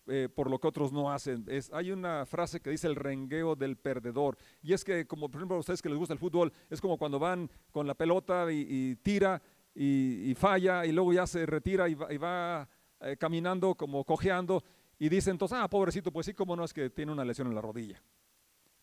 eh, 0.06 0.30
por 0.34 0.50
lo 0.50 0.60
que 0.60 0.68
otros 0.68 0.94
no 0.94 1.12
hacen. 1.12 1.46
Hay 1.74 1.92
una 1.92 2.26
frase 2.26 2.62
que 2.62 2.70
dice 2.70 2.88
el 2.88 2.96
rengueo 2.96 3.56
del 3.56 3.76
perdedor. 3.76 4.38
Y 4.62 4.72
es 4.72 4.86
que, 4.86 5.06
como 5.06 5.30
por 5.30 5.40
ejemplo 5.40 5.58
a 5.58 5.60
ustedes 5.60 5.82
que 5.82 5.90
les 5.90 5.98
gusta 5.98 6.14
el 6.14 6.20
fútbol, 6.20 6.54
es 6.70 6.80
como 6.80 6.98
cuando 6.98 7.20
van 7.20 7.50
con 7.72 7.88
la 7.88 7.96
pelota 7.96 8.50
y 8.52 8.96
tira 8.98 9.42
y, 9.78 10.34
falla 10.36 10.86
y 10.86 10.92
luego 10.92 11.14
ya 11.14 11.28
se 11.28 11.46
retira 11.46 11.88
y 11.88 11.94
va, 11.96 12.68
eh, 13.02 13.16
caminando 13.18 13.76
como 13.76 14.04
cojeando 14.04 14.64
y 14.98 15.10
dice 15.10 15.30
entonces, 15.30 15.58
ah, 15.62 15.70
pobrecito, 15.70 16.12
pues 16.12 16.26
sí, 16.26 16.34
como 16.34 16.56
no 16.56 16.64
es 16.64 16.74
que 16.74 16.90
tiene 16.90 17.12
una 17.12 17.24
lesión 17.24 17.48
en 17.48 17.56
la 17.56 17.62
rodilla. 17.62 18.02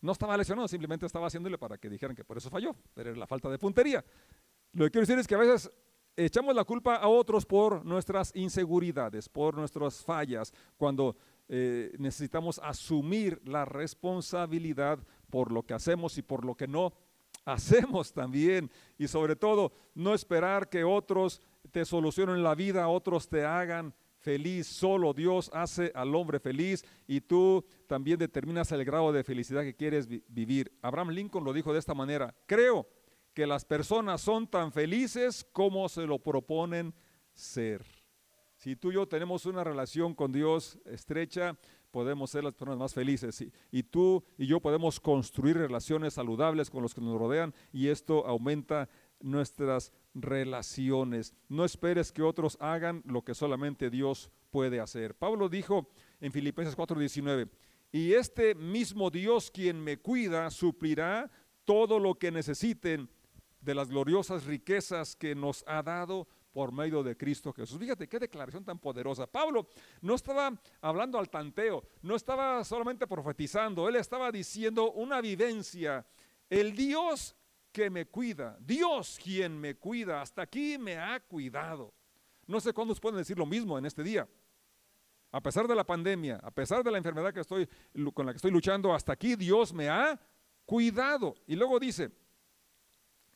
No 0.05 0.11
estaba 0.11 0.37
lesionado, 0.37 0.67
simplemente 0.67 1.07
estaba 1.07 1.25
haciéndole 1.25 1.57
para 1.57 1.79
que 1.79 1.89
dijeran 1.89 2.15
que 2.15 2.23
por 2.23 2.37
eso 2.37 2.51
falló, 2.51 2.75
pero 2.93 3.09
era 3.09 3.17
la 3.17 3.25
falta 3.25 3.49
de 3.49 3.57
puntería. 3.57 4.05
Lo 4.73 4.85
que 4.85 4.91
quiero 4.91 5.07
decir 5.07 5.17
es 5.17 5.27
que 5.27 5.33
a 5.33 5.39
veces 5.39 5.71
echamos 6.15 6.53
la 6.53 6.63
culpa 6.63 6.97
a 6.97 7.07
otros 7.07 7.43
por 7.43 7.83
nuestras 7.83 8.31
inseguridades, 8.35 9.27
por 9.27 9.55
nuestras 9.55 10.03
fallas, 10.03 10.53
cuando 10.77 11.17
eh, 11.49 11.91
necesitamos 11.97 12.59
asumir 12.63 13.41
la 13.45 13.65
responsabilidad 13.65 14.99
por 15.31 15.51
lo 15.51 15.63
que 15.63 15.73
hacemos 15.73 16.19
y 16.19 16.21
por 16.21 16.45
lo 16.45 16.53
que 16.53 16.67
no 16.67 16.93
hacemos 17.43 18.13
también. 18.13 18.69
Y 18.99 19.07
sobre 19.07 19.35
todo, 19.35 19.71
no 19.95 20.13
esperar 20.13 20.69
que 20.69 20.83
otros 20.83 21.41
te 21.71 21.83
solucionen 21.83 22.43
la 22.43 22.53
vida, 22.53 22.87
otros 22.89 23.27
te 23.27 23.43
hagan 23.43 23.91
feliz. 24.25 24.65
Solo 24.65 25.13
Dios 25.13 25.51
hace 25.53 25.91
al 25.93 26.15
hombre 26.15 26.39
feliz 26.39 26.83
y 27.07 27.21
tú 27.21 27.63
también 27.87 28.17
determinas 28.17 28.71
el 28.71 28.83
grado 28.83 29.13
de 29.13 29.23
felicidad 29.23 29.61
que 29.61 29.75
quieres 29.75 30.07
vivir. 30.07 30.71
Abraham 30.81 31.11
Lincoln 31.11 31.45
lo 31.45 31.53
dijo 31.53 31.71
de 31.71 31.79
esta 31.79 31.93
manera. 31.93 32.35
Creo 32.47 32.87
que 33.35 33.45
las 33.45 33.63
personas 33.63 34.21
son 34.21 34.47
tan 34.47 34.71
felices 34.71 35.45
como 35.53 35.87
se 35.87 36.07
lo 36.07 36.17
proponen 36.17 36.93
ser. 37.35 37.85
Si 38.57 38.75
tú 38.75 38.89
y 38.89 38.95
yo 38.95 39.07
tenemos 39.07 39.45
una 39.45 39.63
relación 39.63 40.15
con 40.15 40.31
Dios 40.31 40.79
estrecha, 40.85 41.55
podemos 41.91 42.31
ser 42.31 42.43
las 42.43 42.55
personas 42.55 42.79
más 42.79 42.93
felices. 42.93 43.45
Y, 43.71 43.83
tú 43.83 44.23
y 44.37 44.47
yo 44.47 44.59
podemos 44.59 44.99
construir 44.99 45.57
relaciones 45.57 46.15
saludables 46.15 46.69
con 46.69 46.81
los 46.81 46.95
que 46.95 47.01
nos 47.01 47.19
rodean 47.19 47.53
y 47.71 47.89
esto 47.89 48.25
aumenta 48.25 48.89
nuestras 49.19 49.91
relaciones. 50.13 51.33
No 51.49 51.65
esperes 51.65 52.11
que 52.11 52.21
otros 52.21 52.57
hagan 52.59 53.03
lo 53.05 53.23
que 53.23 53.33
solamente 53.35 53.89
Dios 53.89 54.31
puede 54.51 54.79
hacer. 54.79 55.15
Pablo 55.15 55.49
dijo 55.49 55.89
en 56.21 56.31
Filipenses 56.31 56.75
4:19, 56.75 57.49
y 57.91 58.13
este 58.13 58.55
mismo 58.55 59.09
Dios 59.09 59.51
quien 59.51 59.83
me 59.83 59.97
cuida 59.97 60.49
suplirá 60.49 61.29
todo 61.65 61.99
lo 61.99 62.15
que 62.15 62.31
necesiten 62.31 63.09
de 63.61 63.75
las 63.75 63.89
gloriosas 63.89 64.45
riquezas 64.45 65.15
que 65.15 65.35
nos 65.35 65.63
ha 65.67 65.81
dado 65.81 66.27
por 66.53 66.71
medio 66.71 67.03
de 67.03 67.17
Cristo 67.17 67.51
Jesús. 67.51 67.77
Fíjate 67.77 68.07
qué 68.07 68.17
declaración 68.17 68.63
tan 68.63 68.79
poderosa. 68.79 69.27
Pablo 69.27 69.67
no 70.01 70.15
estaba 70.15 70.53
hablando 70.79 71.19
al 71.19 71.29
tanteo, 71.29 71.83
no 72.01 72.15
estaba 72.15 72.63
solamente 72.63 73.07
profetizando, 73.07 73.89
él 73.89 73.97
estaba 73.97 74.31
diciendo 74.31 74.93
una 74.93 75.19
vivencia. 75.19 76.05
El 76.49 76.73
Dios 76.73 77.35
que 77.75 77.89
me 77.89 78.05
cuida, 78.05 78.57
Dios 78.61 79.19
quien 79.21 79.59
me 79.59 79.75
cuida, 79.75 80.21
hasta 80.21 80.43
aquí 80.43 80.77
me 80.77 80.97
ha 80.97 81.19
cuidado. 81.19 81.93
No 82.47 82.61
sé 82.61 82.71
cuántos 82.71 83.01
pueden 83.01 83.17
decir 83.17 83.37
lo 83.37 83.45
mismo 83.45 83.77
en 83.77 83.85
este 83.85 84.01
día. 84.01 84.25
A 85.29 85.41
pesar 85.41 85.67
de 85.67 85.75
la 85.75 85.83
pandemia, 85.83 86.39
a 86.41 86.51
pesar 86.51 86.85
de 86.85 86.89
la 86.89 86.97
enfermedad 86.97 87.33
que 87.33 87.41
estoy, 87.41 87.67
con 88.13 88.25
la 88.25 88.31
que 88.31 88.37
estoy 88.37 88.51
luchando, 88.51 88.93
hasta 88.93 89.11
aquí 89.11 89.35
Dios 89.35 89.73
me 89.73 89.89
ha 89.89 90.17
cuidado. 90.65 91.35
Y 91.47 91.57
luego 91.57 91.77
dice, 91.77 92.11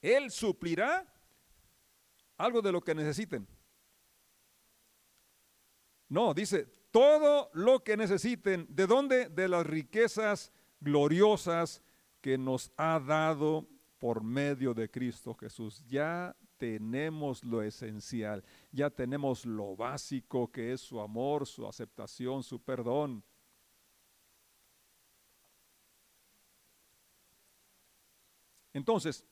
Él 0.02 0.32
suplirá 0.32 1.06
algo 2.38 2.62
de 2.62 2.72
lo 2.72 2.80
que 2.80 2.96
necesiten. 2.96 3.46
No, 6.08 6.34
dice, 6.34 6.66
todo 6.92 7.50
lo 7.52 7.84
que 7.84 7.98
necesiten. 7.98 8.68
¿De 8.70 8.88
dónde? 8.88 9.28
De 9.28 9.50
las 9.50 9.68
riquezas 9.68 10.54
gloriosas 10.80 11.82
que 12.22 12.38
nos 12.38 12.72
ha 12.78 13.02
dado 13.02 13.68
por 14.00 14.24
medio 14.24 14.74
de 14.74 14.90
Cristo 14.90 15.36
Jesús. 15.36 15.84
Ya 15.88 16.36
tenemos 16.58 17.44
lo 17.44 17.62
esencial, 17.62 18.44
ya 18.72 18.90
tenemos 18.90 19.46
lo 19.46 19.76
básico 19.76 20.52
que 20.52 20.74
es 20.74 20.82
su 20.82 21.00
amor, 21.00 21.46
su 21.46 21.68
aceptación, 21.68 22.42
su 22.42 22.60
perdón. 22.62 23.24
Entonces, 28.74 29.26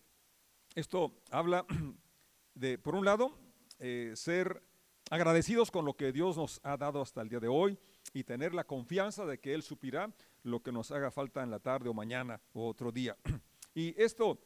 esto 0.76 1.14
habla 1.32 1.66
de, 2.54 2.78
por 2.78 2.96
un 2.96 3.06
lado, 3.06 3.38
eh, 3.80 4.12
ser 4.16 4.64
agradecidos 5.10 5.72
con 5.72 5.86
lo 5.86 5.96
que 5.96 6.12
Dios 6.12 6.38
nos 6.38 6.60
ha 6.64 6.76
dado 6.76 7.02
hasta 7.02 7.22
el 7.22 7.30
día 7.30 7.40
de 7.40 7.48
hoy 7.48 7.78
y 8.14 8.24
tener 8.24 8.54
la 8.54 8.66
confianza 8.66 9.26
de 9.26 9.40
que 9.40 9.54
Él 9.54 9.64
supirá 9.64 10.14
lo 10.44 10.62
que 10.62 10.72
nos 10.72 10.92
haga 10.92 11.12
falta 11.12 11.44
en 11.44 11.52
la 11.52 11.60
tarde 11.60 11.90
o 11.90 11.94
mañana 11.94 12.42
o 12.54 12.68
otro 12.68 12.92
día. 12.92 13.18
Y 13.76 13.94
esto 14.02 14.40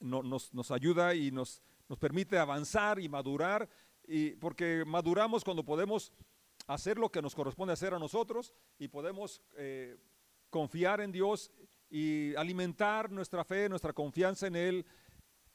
nos, 0.00 0.70
ayuda 0.70 1.14
y 1.14 1.30
nos, 1.30 1.62
nos 1.88 1.98
permite 1.98 2.38
avanzar 2.38 3.00
y 3.00 3.08
madurar, 3.08 3.68
y 4.06 4.30
porque 4.36 4.84
maduramos 4.86 5.44
cuando 5.44 5.64
podemos 5.64 6.12
hacer 6.66 6.98
lo 6.98 7.10
que 7.10 7.22
nos 7.22 7.34
corresponde 7.34 7.72
hacer 7.72 7.94
a 7.94 7.98
nosotros 7.98 8.52
y 8.78 8.88
podemos 8.88 9.42
eh, 9.56 9.96
confiar 10.50 11.00
en 11.00 11.12
Dios 11.12 11.50
y 11.90 12.34
alimentar 12.36 13.10
nuestra 13.10 13.44
fe, 13.44 13.68
nuestra 13.68 13.92
confianza 13.92 14.46
en 14.46 14.56
Él 14.56 14.86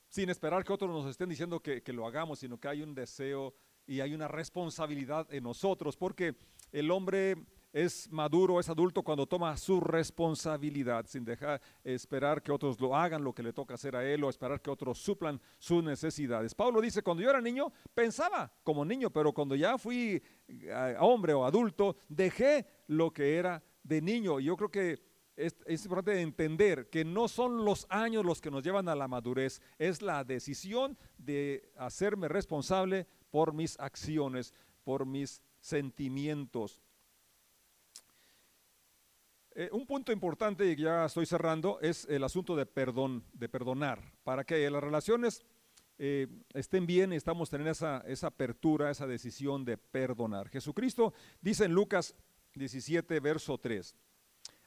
sin 0.09 0.29
esperar 0.29 0.63
que 0.63 0.73
otros 0.73 0.89
nos 0.89 1.09
estén 1.09 1.29
diciendo 1.29 1.61
que, 1.61 1.81
lo 1.93 2.05
hagamos, 2.05 2.39
sino 2.39 2.59
que 2.59 2.67
hay 2.67 2.81
un 2.81 2.95
deseo 2.95 3.53
y 3.85 4.01
hay 4.01 4.13
una 4.13 4.27
responsabilidad 4.27 5.31
en 5.33 5.43
nosotros, 5.43 5.95
porque 5.95 6.35
el 6.71 6.89
hombre 6.91 7.35
es 7.71 8.11
maduro, 8.11 8.59
es 8.59 8.69
adulto 8.69 9.03
cuando 9.03 9.27
toma 9.27 9.55
su 9.57 9.79
responsabilidad 9.79 11.05
sin 11.07 11.23
dejar 11.23 11.61
esperar 11.83 12.41
que 12.41 12.51
otros 12.51 12.79
lo 12.79 12.95
hagan 12.95 13.23
lo 13.23 13.33
que 13.33 13.43
le 13.43 13.53
toca 13.53 13.75
hacer 13.75 13.95
a 13.95 14.03
él 14.03 14.23
o 14.23 14.29
esperar 14.29 14.61
que 14.61 14.71
otros 14.71 14.97
suplan 14.97 15.39
sus 15.57 15.83
necesidades. 15.83 16.55
Pablo 16.55 16.81
dice, 16.81 17.03
cuando 17.03 17.21
yo 17.21 17.29
era 17.29 17.41
niño 17.41 17.71
pensaba 17.93 18.51
como 18.63 18.83
niño, 18.83 19.11
pero 19.11 19.33
cuando 19.33 19.55
ya 19.55 19.77
fui 19.77 20.21
eh, 20.47 20.95
hombre 20.99 21.33
o 21.33 21.45
adulto, 21.45 21.97
dejé 22.07 22.65
lo 22.87 23.11
que 23.11 23.35
era 23.35 23.63
de 23.83 24.01
niño. 24.01 24.39
Yo 24.39 24.57
creo 24.57 24.71
que 24.71 24.99
es, 25.35 25.55
es, 25.65 25.85
importante 25.85 26.19
entender 26.21 26.89
que 26.89 27.05
no 27.05 27.27
son 27.27 27.63
los 27.63 27.85
años 27.89 28.25
los 28.25 28.41
que 28.41 28.51
nos 28.51 28.63
llevan 28.63 28.89
a 28.89 28.95
la 28.95 29.07
madurez, 29.07 29.61
es 29.77 30.01
la 30.01 30.23
decisión 30.23 30.97
de 31.17 31.71
hacerme 31.77 32.27
responsable 32.27 33.07
por 33.29 33.53
mis 33.53 33.79
acciones, 33.79 34.53
por 34.83 35.05
mis 35.05 35.41
sentimientos. 35.61 36.81
Eh, 39.55 39.69
un 39.71 39.85
punto 39.85 40.11
importante, 40.11 40.65
y 40.65 40.75
ya 40.75 41.05
estoy 41.05 41.25
cerrando, 41.25 41.79
es 41.81 42.05
el 42.05 42.23
asunto 42.23 42.55
de 42.55 42.65
perdón, 42.65 43.23
de 43.33 43.49
perdonar, 43.49 44.13
para 44.23 44.43
que 44.43 44.69
las 44.69 44.83
relaciones 44.83 45.43
eh, 45.97 46.27
estén 46.53 46.85
bien 46.85 47.11
y 47.11 47.15
estamos 47.15 47.49
teniendo 47.49 47.71
esa, 47.71 48.03
esa 48.07 48.27
apertura, 48.27 48.91
esa 48.91 49.07
decisión 49.07 49.65
de 49.65 49.77
perdonar. 49.77 50.49
Jesucristo 50.49 51.13
dice 51.41 51.65
en 51.65 51.73
Lucas 51.73 52.15
17, 52.53 53.19
verso 53.19 53.57
3, 53.57 53.95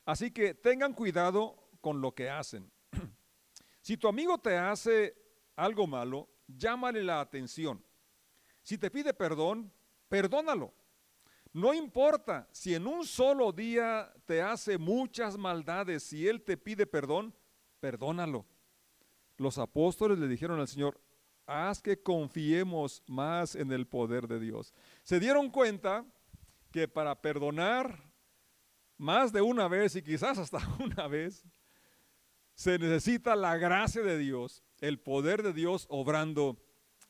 así 0.05 0.31
que 0.31 0.55
tengan 0.55 0.95
cuidado 0.95 1.71
con 1.81 2.01
lo 2.01 2.13
que 2.15 2.29
hacen. 2.29 2.71
si 3.81 3.97
tu 3.97 4.09
amigo 4.09 4.39
te 4.39 4.59
hace 4.59 5.15
algo 5.57 5.87
malo, 5.87 6.29
llámale 6.49 7.03
la 7.03 7.21
atención. 7.21 7.85
Si 8.63 8.79
te 8.79 8.91
pide 8.91 9.15
perdón, 9.15 9.73
perdónalo. 10.09 10.75
No 11.53 11.75
importa 11.75 12.49
si 12.51 12.75
en 12.75 12.87
un 12.87 13.07
solo 13.07 13.53
día 13.53 14.13
te 14.25 14.41
hace 14.41 14.79
muchas 14.79 15.37
maldades, 15.37 16.03
si 16.03 16.27
Él 16.27 16.43
te 16.43 16.57
pide 16.57 16.87
perdón, 16.87 17.35
perdónalo. 17.79 18.47
Los 19.37 19.59
apóstoles 19.59 20.19
le 20.19 20.29
dijeron 20.29 20.61
al 20.61 20.69
Señor, 20.69 21.01
haz 21.47 21.83
que 21.83 22.03
confiemos 22.03 23.03
más 23.07 23.55
en 23.55 23.71
el 23.73 23.87
poder 23.87 24.29
de 24.29 24.41
Dios. 24.41 24.73
Se 25.03 25.21
dieron 25.21 25.51
cuenta 25.51 26.07
que 26.71 26.89
para 26.89 27.21
perdonar 27.21 28.03
más 28.97 29.33
de 29.33 29.43
una 29.43 29.69
vez 29.69 29.95
y 29.97 30.03
quizás 30.03 30.39
hasta 30.39 30.59
una 30.79 31.07
vez, 31.07 31.45
se 32.55 32.79
necesita 32.79 33.37
la 33.37 33.57
gracia 33.57 34.03
de 34.03 34.17
Dios, 34.17 34.63
el 34.81 34.99
poder 35.01 35.43
de 35.43 35.53
Dios 35.53 35.87
obrando 35.91 36.57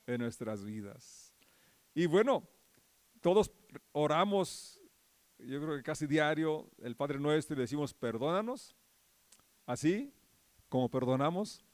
en 0.07 0.21
nuestras 0.21 0.65
vidas. 0.65 1.35
Y 1.95 2.07
bueno, 2.07 2.49
todos 3.21 3.53
oramos, 3.93 4.81
yo 5.39 5.61
creo 5.61 5.77
que 5.77 5.83
casi 5.83 6.07
diario, 6.07 6.69
el 6.83 6.97
Padre 6.97 7.19
Nuestro 7.19 7.57
y 7.57 7.61
decimos, 7.61 7.95
perdónanos, 7.95 8.77
así 9.67 10.13
como 10.69 10.89
perdonamos 10.89 11.65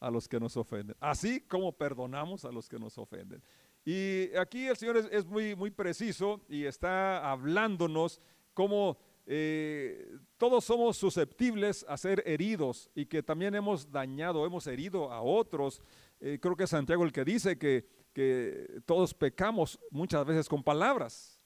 a 0.00 0.10
los 0.10 0.28
que 0.28 0.40
nos 0.40 0.56
ofenden, 0.56 0.96
así 1.00 1.40
como 1.40 1.72
perdonamos 1.72 2.44
a 2.44 2.52
los 2.52 2.68
que 2.68 2.78
nos 2.78 2.98
ofenden. 2.98 3.42
Y 3.84 4.34
aquí 4.36 4.66
el 4.66 4.76
Señor 4.76 4.96
es, 5.10 5.26
muy, 5.26 5.54
muy 5.54 5.70
preciso 5.70 6.40
y 6.48 6.64
está 6.64 7.30
hablándonos 7.30 8.20
cómo 8.52 8.98
eh, 9.26 10.18
todos 10.36 10.64
somos 10.64 10.96
susceptibles 10.96 11.84
a 11.88 11.96
ser 11.96 12.22
heridos 12.26 12.90
y 12.94 13.06
que 13.06 13.22
también 13.22 13.54
hemos 13.54 13.90
dañado, 13.90 14.44
hemos 14.44 14.66
herido 14.66 15.12
a 15.12 15.22
otros. 15.22 15.80
Eh, 16.20 16.38
creo 16.40 16.56
que 16.56 16.64
es 16.64 16.70
Santiago 16.70 17.04
el 17.04 17.12
que 17.12 17.24
dice 17.24 17.58
que 17.58 17.86
que 18.18 18.82
todos 18.84 19.14
pecamos 19.14 19.78
muchas 19.92 20.26
veces 20.26 20.48
con 20.48 20.60
palabras. 20.60 21.37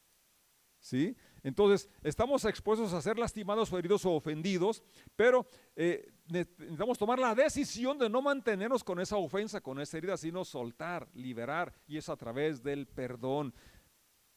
¿Sí? 0.83 1.16
Entonces, 1.45 1.88
estamos 2.03 2.45
expuestos 2.45 2.92
a 2.92 3.01
ser 3.01 3.16
lastimados 3.16 3.73
o 3.73 3.79
heridos 3.79 4.05
o 4.05 4.11
ofendidos, 4.11 4.83
pero 5.14 5.47
eh, 5.77 6.12
necesitamos 6.27 6.99
tomar 6.99 7.21
la 7.21 7.37
decisión 7.37 7.99
de 7.99 8.11
no 8.11 8.21
mantenernos 8.21 8.83
con 8.83 8.99
esa 8.99 9.16
ofensa, 9.16 9.61
con 9.61 9.81
esa 9.81 9.97
herida, 9.97 10.16
sino 10.16 10.45
soltar, 10.45 11.09
liberar, 11.14 11.73
y 11.87 11.99
es 11.99 12.09
a 12.09 12.16
través 12.16 12.64
del 12.64 12.88
perdón. 12.88 13.55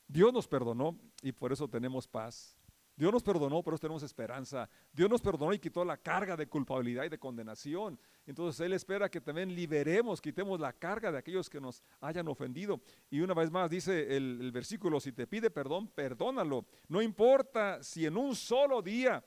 Dios 0.08 0.32
nos 0.32 0.48
perdonó 0.48 1.00
y 1.24 1.32
por 1.32 1.52
eso 1.52 1.68
tenemos 1.68 2.08
paz. 2.08 2.56
Dios 2.98 3.12
nos 3.12 3.24
perdonó, 3.24 3.62
pero 3.62 3.78
tenemos 3.78 4.04
esperanza. 4.04 4.70
Dios 4.94 5.10
nos 5.10 5.22
perdonó 5.22 5.54
y 5.54 5.60
quitó 5.60 5.84
la 5.84 5.98
carga 5.98 6.38
de 6.38 6.48
culpabilidad 6.48 7.04
y 7.04 7.10
de 7.10 7.20
condenación. 7.20 8.00
Entonces 8.26 8.66
Él 8.66 8.72
espera 8.72 9.10
que 9.10 9.20
también 9.20 9.54
liberemos, 9.54 10.22
quitemos 10.22 10.60
la 10.60 10.72
carga 10.72 11.12
de 11.12 11.18
aquellos 11.18 11.50
que 11.50 11.60
nos 11.60 11.84
hayan 12.00 12.28
ofendido. 12.30 12.80
Y 13.10 13.20
una 13.20 13.34
vez 13.34 13.52
más 13.52 13.70
dice 13.70 14.16
el, 14.16 14.52
versículo, 14.54 15.02
si 15.02 15.12
te 15.12 15.28
pide 15.28 15.50
perdón, 15.50 15.90
perdónalo. 15.90 16.66
No 16.88 17.02
importa 17.02 17.84
si 17.84 18.06
en 18.06 18.16
un 18.16 18.34
solo 18.34 18.82
día 18.82 19.24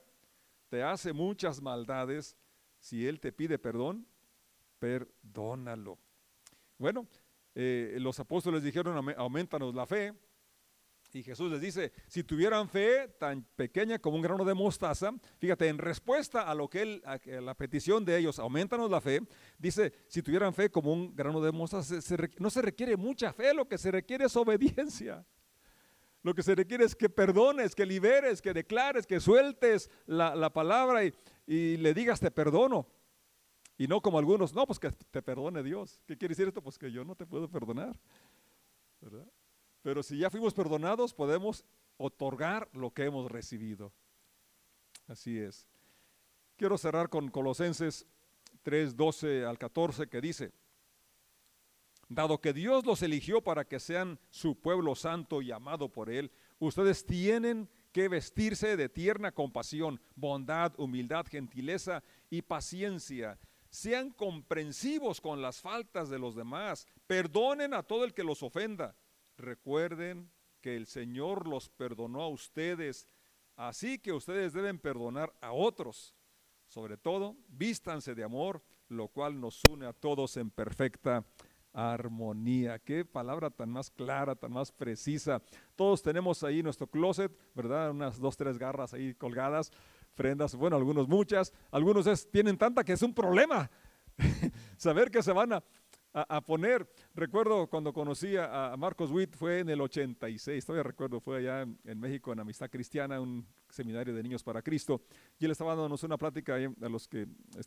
te 0.70 0.83
hace 0.83 1.12
muchas 1.12 1.61
maldades, 1.61 2.37
si 2.78 3.07
Él 3.07 3.20
te 3.20 3.33
pide 3.33 3.59
perdón, 3.59 4.07
perdónalo. 4.78 5.98
Bueno, 6.78 7.07
eh, 7.54 7.98
los 8.00 8.18
apóstoles 8.18 8.62
dijeron, 8.62 9.12
aumentanos 9.18 9.74
la 9.74 9.85
fe. 9.85 10.14
Y 11.12 11.23
Jesús 11.23 11.51
les 11.51 11.61
dice, 11.61 11.92
si 12.07 12.23
tuvieran 12.23 12.68
fe 12.68 13.09
tan 13.18 13.42
pequeña 13.57 13.99
como 13.99 14.16
un 14.16 14.23
grano 14.23 14.44
de 14.44 14.53
mostaza, 14.53 15.11
fíjate, 15.38 15.68
en 15.68 15.79
respuesta 15.79 16.42
a 16.42 16.55
lo 16.55 16.68
que 16.68 16.83
él, 16.83 17.03
a 17.05 17.18
la 17.40 17.55
petición 17.55 18.05
de 18.05 18.18
ellos, 18.18 18.38
aumentanos 18.38 18.90
la 18.90 19.01
fe, 19.01 19.23
dice, 19.59 19.92
si 20.07 20.23
tuvieran 20.23 20.53
fe 20.53 20.71
como 20.71 20.92
un 20.92 21.16
grano 21.16 21.40
de 21.40 21.51
mostaza, 21.51 21.97
no 22.38 22.51
se 22.51 22.62
requiere 22.62 22.97
mucha 22.97 23.33
fe, 23.33 23.55
lo 23.55 23.66
que 23.66 23.79
se 23.79 23.90
requiere 23.90 24.27
es 24.27 24.37
obediencia. 24.37 25.25
Lo 26.23 26.35
que 26.35 26.42
se 26.42 26.55
requiere 26.55 26.85
es 26.85 26.94
que 26.94 27.09
perdones, 27.09 27.75
que 27.75 27.87
liberes, 27.87 28.42
que 28.42 28.53
declares, 28.53 29.07
que 29.07 29.21
sueltes 29.21 29.88
la, 30.05 30.53
palabra 30.53 31.05
y, 31.05 31.14
y 31.47 31.77
le 31.79 31.94
digas 31.94 32.21
te 32.21 32.31
perdono. 32.31 32.87
Y 33.79 33.87
no 33.87 34.03
como 34.03 34.18
algunos, 34.18 34.53
no, 34.53 34.66
pues 34.66 34.79
que 34.81 34.90
te 34.90 35.23
perdone 35.23 35.62
Dios. 35.62 36.03
¿Qué 36.05 36.18
quiere 36.18 36.33
decir 36.33 36.49
esto? 36.49 36.61
Pues 36.61 36.77
que 36.77 36.90
yo 36.90 37.05
no 37.05 37.14
te 37.14 37.25
puedo 37.25 37.49
perdonar. 37.49 37.99
¿Verdad? 39.01 39.27
Pero 39.82 40.02
si 40.02 40.18
ya 40.18 40.30
fuimos 40.30 40.54
perdonados, 40.54 41.14
podemos 41.14 41.64
otorgar 41.96 42.68
lo 42.72 42.90
que 42.92 43.04
hemos 43.04 43.30
recibido. 43.30 43.92
Así 45.06 45.38
es. 45.38 45.66
Quiero 46.56 46.76
cerrar 46.78 47.08
con 47.08 47.28
Colosenses 47.28 48.06
3, 48.62 48.96
12 48.96 49.44
al 49.44 49.58
14 49.58 50.08
que 50.08 50.20
dice, 50.20 50.52
dado 52.08 52.40
que 52.40 52.52
Dios 52.52 52.84
los 52.84 53.02
eligió 53.02 53.42
para 53.42 53.64
que 53.64 53.78
sean 53.78 54.18
su 54.30 54.58
pueblo 54.58 54.94
santo 54.94 55.40
y 55.40 55.52
amado 55.52 55.88
por 55.88 56.10
Él, 56.10 56.32
ustedes 56.58 57.06
tienen 57.06 57.68
que 57.92 58.08
vestirse 58.08 58.76
de 58.76 58.88
tierna 58.88 59.32
compasión, 59.32 60.00
bondad, 60.14 60.72
humildad, 60.78 61.26
gentileza 61.26 62.02
y 62.28 62.42
paciencia. 62.42 63.38
Sean 63.70 64.10
comprensivos 64.10 65.20
con 65.20 65.40
las 65.40 65.60
faltas 65.60 66.08
de 66.08 66.18
los 66.18 66.34
demás, 66.34 66.86
perdonen 67.06 67.74
a 67.74 67.82
todo 67.82 68.04
el 68.04 68.14
que 68.14 68.24
los 68.24 68.42
ofenda 68.42 68.96
Recuerden 69.38 70.31
que 70.61 70.77
el 70.77 70.87
Señor 70.87 71.46
los 71.46 71.68
perdonó 71.68 72.22
a 72.22 72.29
ustedes, 72.29 73.09
así 73.57 73.98
que 73.98 74.12
ustedes 74.12 74.53
deben 74.53 74.79
perdonar 74.79 75.33
a 75.40 75.53
otros. 75.53 76.14
Sobre 76.66 76.96
todo, 76.98 77.37
vístanse 77.48 78.14
de 78.14 78.24
amor, 78.24 78.62
lo 78.88 79.09
cual 79.09 79.40
nos 79.40 79.62
une 79.70 79.87
a 79.87 79.92
todos 79.92 80.37
en 80.37 80.51
perfecta 80.51 81.24
armonía. 81.72 82.81
Qué 82.81 83.05
palabra 83.05 83.51
tan 83.51 83.70
más 83.70 83.90
clara, 83.90 84.35
tan 84.35 84.53
más 84.53 84.72
precisa. 84.72 85.40
Todos 85.77 86.03
tenemos 86.03 86.42
ahí 86.42 86.62
nuestro 86.62 86.88
closet, 86.88 87.33
¿verdad? 87.55 87.92
Unas 87.92 88.18
dos, 88.18 88.37
tres 88.37 88.59
garras 88.59 88.92
ahí 88.92 89.14
colgadas, 89.14 89.70
prendas, 90.16 90.57
bueno, 90.57 90.77
algunos 90.77 91.07
muchas, 91.07 91.53
algunos 91.70 92.29
tienen 92.31 92.59
tanta 92.59 92.83
que 92.83 92.94
es 92.94 93.03
un 93.03 93.14
problema. 93.14 93.70
Saber 94.77 95.11
que 95.11 95.22
se 95.22 95.33
van 95.33 95.53
a, 95.53 95.64
a, 96.28 96.40
poner. 96.40 96.88
Recuerdo 97.14 97.66
cuando 97.66 97.92
conocí 97.92 98.37
a, 98.37 98.74
Marcos 98.78 99.11
Witt, 99.11 99.37
fue 99.37 99.61
en 99.61 99.68
el 99.68 99.81
86, 99.81 100.64
todavía 100.64 100.83
recuerdo, 100.83 101.20
fue 101.20 101.38
allá 101.38 101.62
en, 101.62 102.00
México 102.00 102.33
en 102.33 102.40
Amistad 102.40 102.70
Cristiana, 102.70 103.20
un 103.20 103.46
seminario 103.68 104.14
de 104.14 104.22
niños 104.22 104.42
para 104.42 104.62
Cristo, 104.62 105.02
y 105.38 105.44
él 105.44 105.50
estaba 105.50 105.70
dándonos 105.74 106.02
una 106.02 106.16
plática 106.16 106.57
a 106.57 106.88
los 106.88 107.07
que 107.07 107.26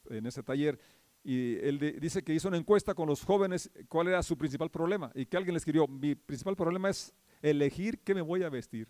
en 0.09 0.25
ese 0.25 0.43
taller, 0.43 0.79
y 1.23 1.55
él 1.57 1.97
dice 1.99 2.23
que 2.23 2.33
hizo 2.33 2.47
una 2.47 2.57
encuesta 2.57 2.93
con 2.95 3.07
los 3.07 3.23
jóvenes 3.23 3.69
cuál 3.87 4.07
era 4.07 4.23
su 4.23 4.37
principal 4.37 4.69
problema, 4.69 5.11
y 5.13 5.25
que 5.25 5.37
alguien 5.37 5.53
le 5.53 5.59
escribió, 5.59 5.87
mi 5.87 6.15
principal 6.15 6.55
problema 6.55 6.89
es 6.89 7.13
elegir 7.41 7.99
qué 7.99 8.15
me 8.15 8.21
voy 8.21 8.43
a 8.43 8.49
vestir. 8.49 8.87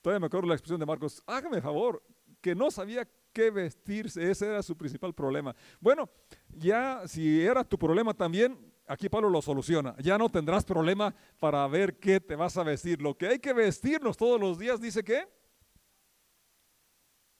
Todavía 0.00 0.20
me 0.20 0.26
acuerdo 0.26 0.48
la 0.48 0.54
expresión 0.54 0.80
de 0.80 0.86
Marcos, 0.86 1.22
hágame 1.26 1.60
favor, 1.60 2.02
que 2.40 2.54
no 2.54 2.70
sabía 2.70 3.08
qué 3.32 3.50
vestirse, 3.50 4.30
ese 4.30 4.46
era 4.46 4.62
su 4.62 4.76
principal 4.76 5.14
problema. 5.14 5.54
Bueno, 5.80 6.10
ya 6.50 7.02
si 7.06 7.40
era 7.40 7.64
tu 7.64 7.78
problema 7.78 8.14
también, 8.14 8.71
aquí 8.86 9.08
Pablo 9.08 9.30
lo 9.30 9.42
soluciona. 9.42 9.96
Ya 9.98 10.18
no 10.18 10.28
tendrás 10.28 10.64
problema 10.64 11.14
para 11.38 11.66
ver 11.66 11.98
qué 11.98 12.20
te 12.20 12.36
vas 12.36 12.56
a 12.56 12.62
vestir. 12.62 13.00
Lo 13.00 13.16
que 13.16 13.26
hay 13.26 13.38
que 13.38 13.52
vestirnos 13.52 14.16
todos 14.16 14.40
los 14.40 14.58
días, 14.58 14.80
dice 14.80 15.02
que, 15.02 15.26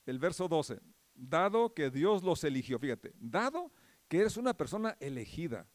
el 0.07 0.19
verso 0.19 0.49
12, 0.49 0.81
dado 1.15 1.75
que 1.75 1.91
Dios 1.91 2.23
los 2.23 2.43
eligió, 2.45 2.79
fíjate, 2.79 3.13
dado 3.19 3.71
que 4.09 4.21
eres 4.21 4.37
una 4.37 4.55
persona 4.55 4.97
elegida, 5.01 5.67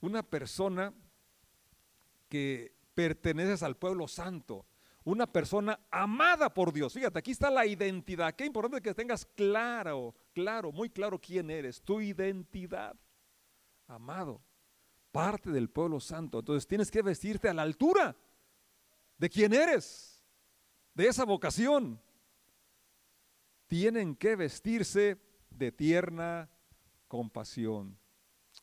una 0.00 0.22
persona 0.22 0.92
que 2.28 2.74
perteneces 2.94 3.62
al 3.62 3.76
pueblo 3.76 4.08
santo, 4.08 4.66
una 5.04 5.26
persona 5.26 5.78
amada 5.90 6.52
por 6.52 6.72
Dios. 6.72 6.92
Fíjate, 6.92 7.18
aquí 7.18 7.30
está 7.30 7.48
la 7.48 7.64
identidad. 7.64 8.34
Qué 8.34 8.44
importante 8.44 8.80
que 8.80 8.94
tengas 8.94 9.24
claro, 9.24 10.14
claro, 10.32 10.72
muy 10.72 10.90
claro 10.90 11.20
quién 11.20 11.48
eres, 11.50 11.80
tu 11.80 12.00
identidad. 12.00 12.96
Amado, 13.86 14.40
parte 15.12 15.50
del 15.50 15.70
pueblo 15.70 16.00
santo. 16.00 16.40
Entonces 16.40 16.66
tienes 16.66 16.90
que 16.90 17.02
vestirte 17.02 17.48
a 17.48 17.54
la 17.54 17.62
altura 17.62 18.16
de 19.18 19.30
quién 19.30 19.52
eres, 19.52 20.24
de 20.94 21.06
esa 21.06 21.24
vocación. 21.24 22.00
Tienen 23.66 24.14
que 24.14 24.36
vestirse 24.36 25.20
de 25.50 25.72
tierna 25.72 26.50
compasión, 27.08 27.98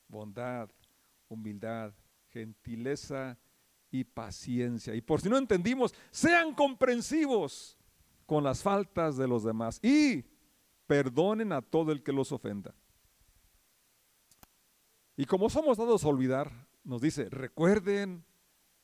bondad, 0.07 0.69
humildad, 1.27 1.93
gentileza 2.29 3.37
y 3.91 4.03
paciencia. 4.03 4.95
Y 4.95 5.01
por 5.01 5.21
si 5.21 5.29
no 5.29 5.37
entendimos, 5.37 5.93
sean 6.11 6.53
comprensivos 6.53 7.77
con 8.25 8.43
las 8.43 8.61
faltas 8.61 9.17
de 9.17 9.27
los 9.27 9.43
demás 9.43 9.79
y 9.83 10.25
perdonen 10.87 11.51
a 11.51 11.61
todo 11.61 11.91
el 11.91 12.03
que 12.03 12.11
los 12.11 12.31
ofenda. 12.31 12.73
Y 15.15 15.25
como 15.25 15.49
somos 15.49 15.77
dados 15.77 16.03
a 16.03 16.07
olvidar, 16.07 16.51
nos 16.83 17.01
dice, 17.01 17.29
recuerden 17.29 18.25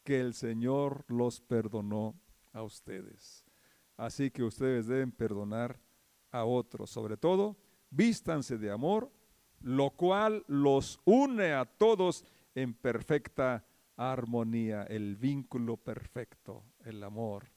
que 0.04 0.20
el 0.20 0.34
Señor 0.34 1.06
los 1.08 1.42
perdonó 1.42 2.20
a 2.54 2.64
ustedes. 2.64 3.46
Así 3.98 4.32
que 4.32 4.44
ustedes 4.44 4.88
deben 4.88 5.12
perdonar 5.12 5.80
a 6.32 6.46
otros. 6.46 6.90
Sobre 6.90 7.18
todo, 7.18 7.58
vístanse 7.90 8.58
de 8.58 8.72
amor, 8.72 9.12
lo 9.62 9.90
cual 9.92 10.44
los 10.48 11.02
une 11.04 11.54
a 11.54 11.66
todos 11.66 12.24
en 12.56 12.74
perfecta 12.74 13.66
armonía, 13.98 14.84
el 14.84 15.16
vínculo 15.16 15.78
perfecto, 15.78 16.64
el 16.86 17.04
amor. 17.04 17.52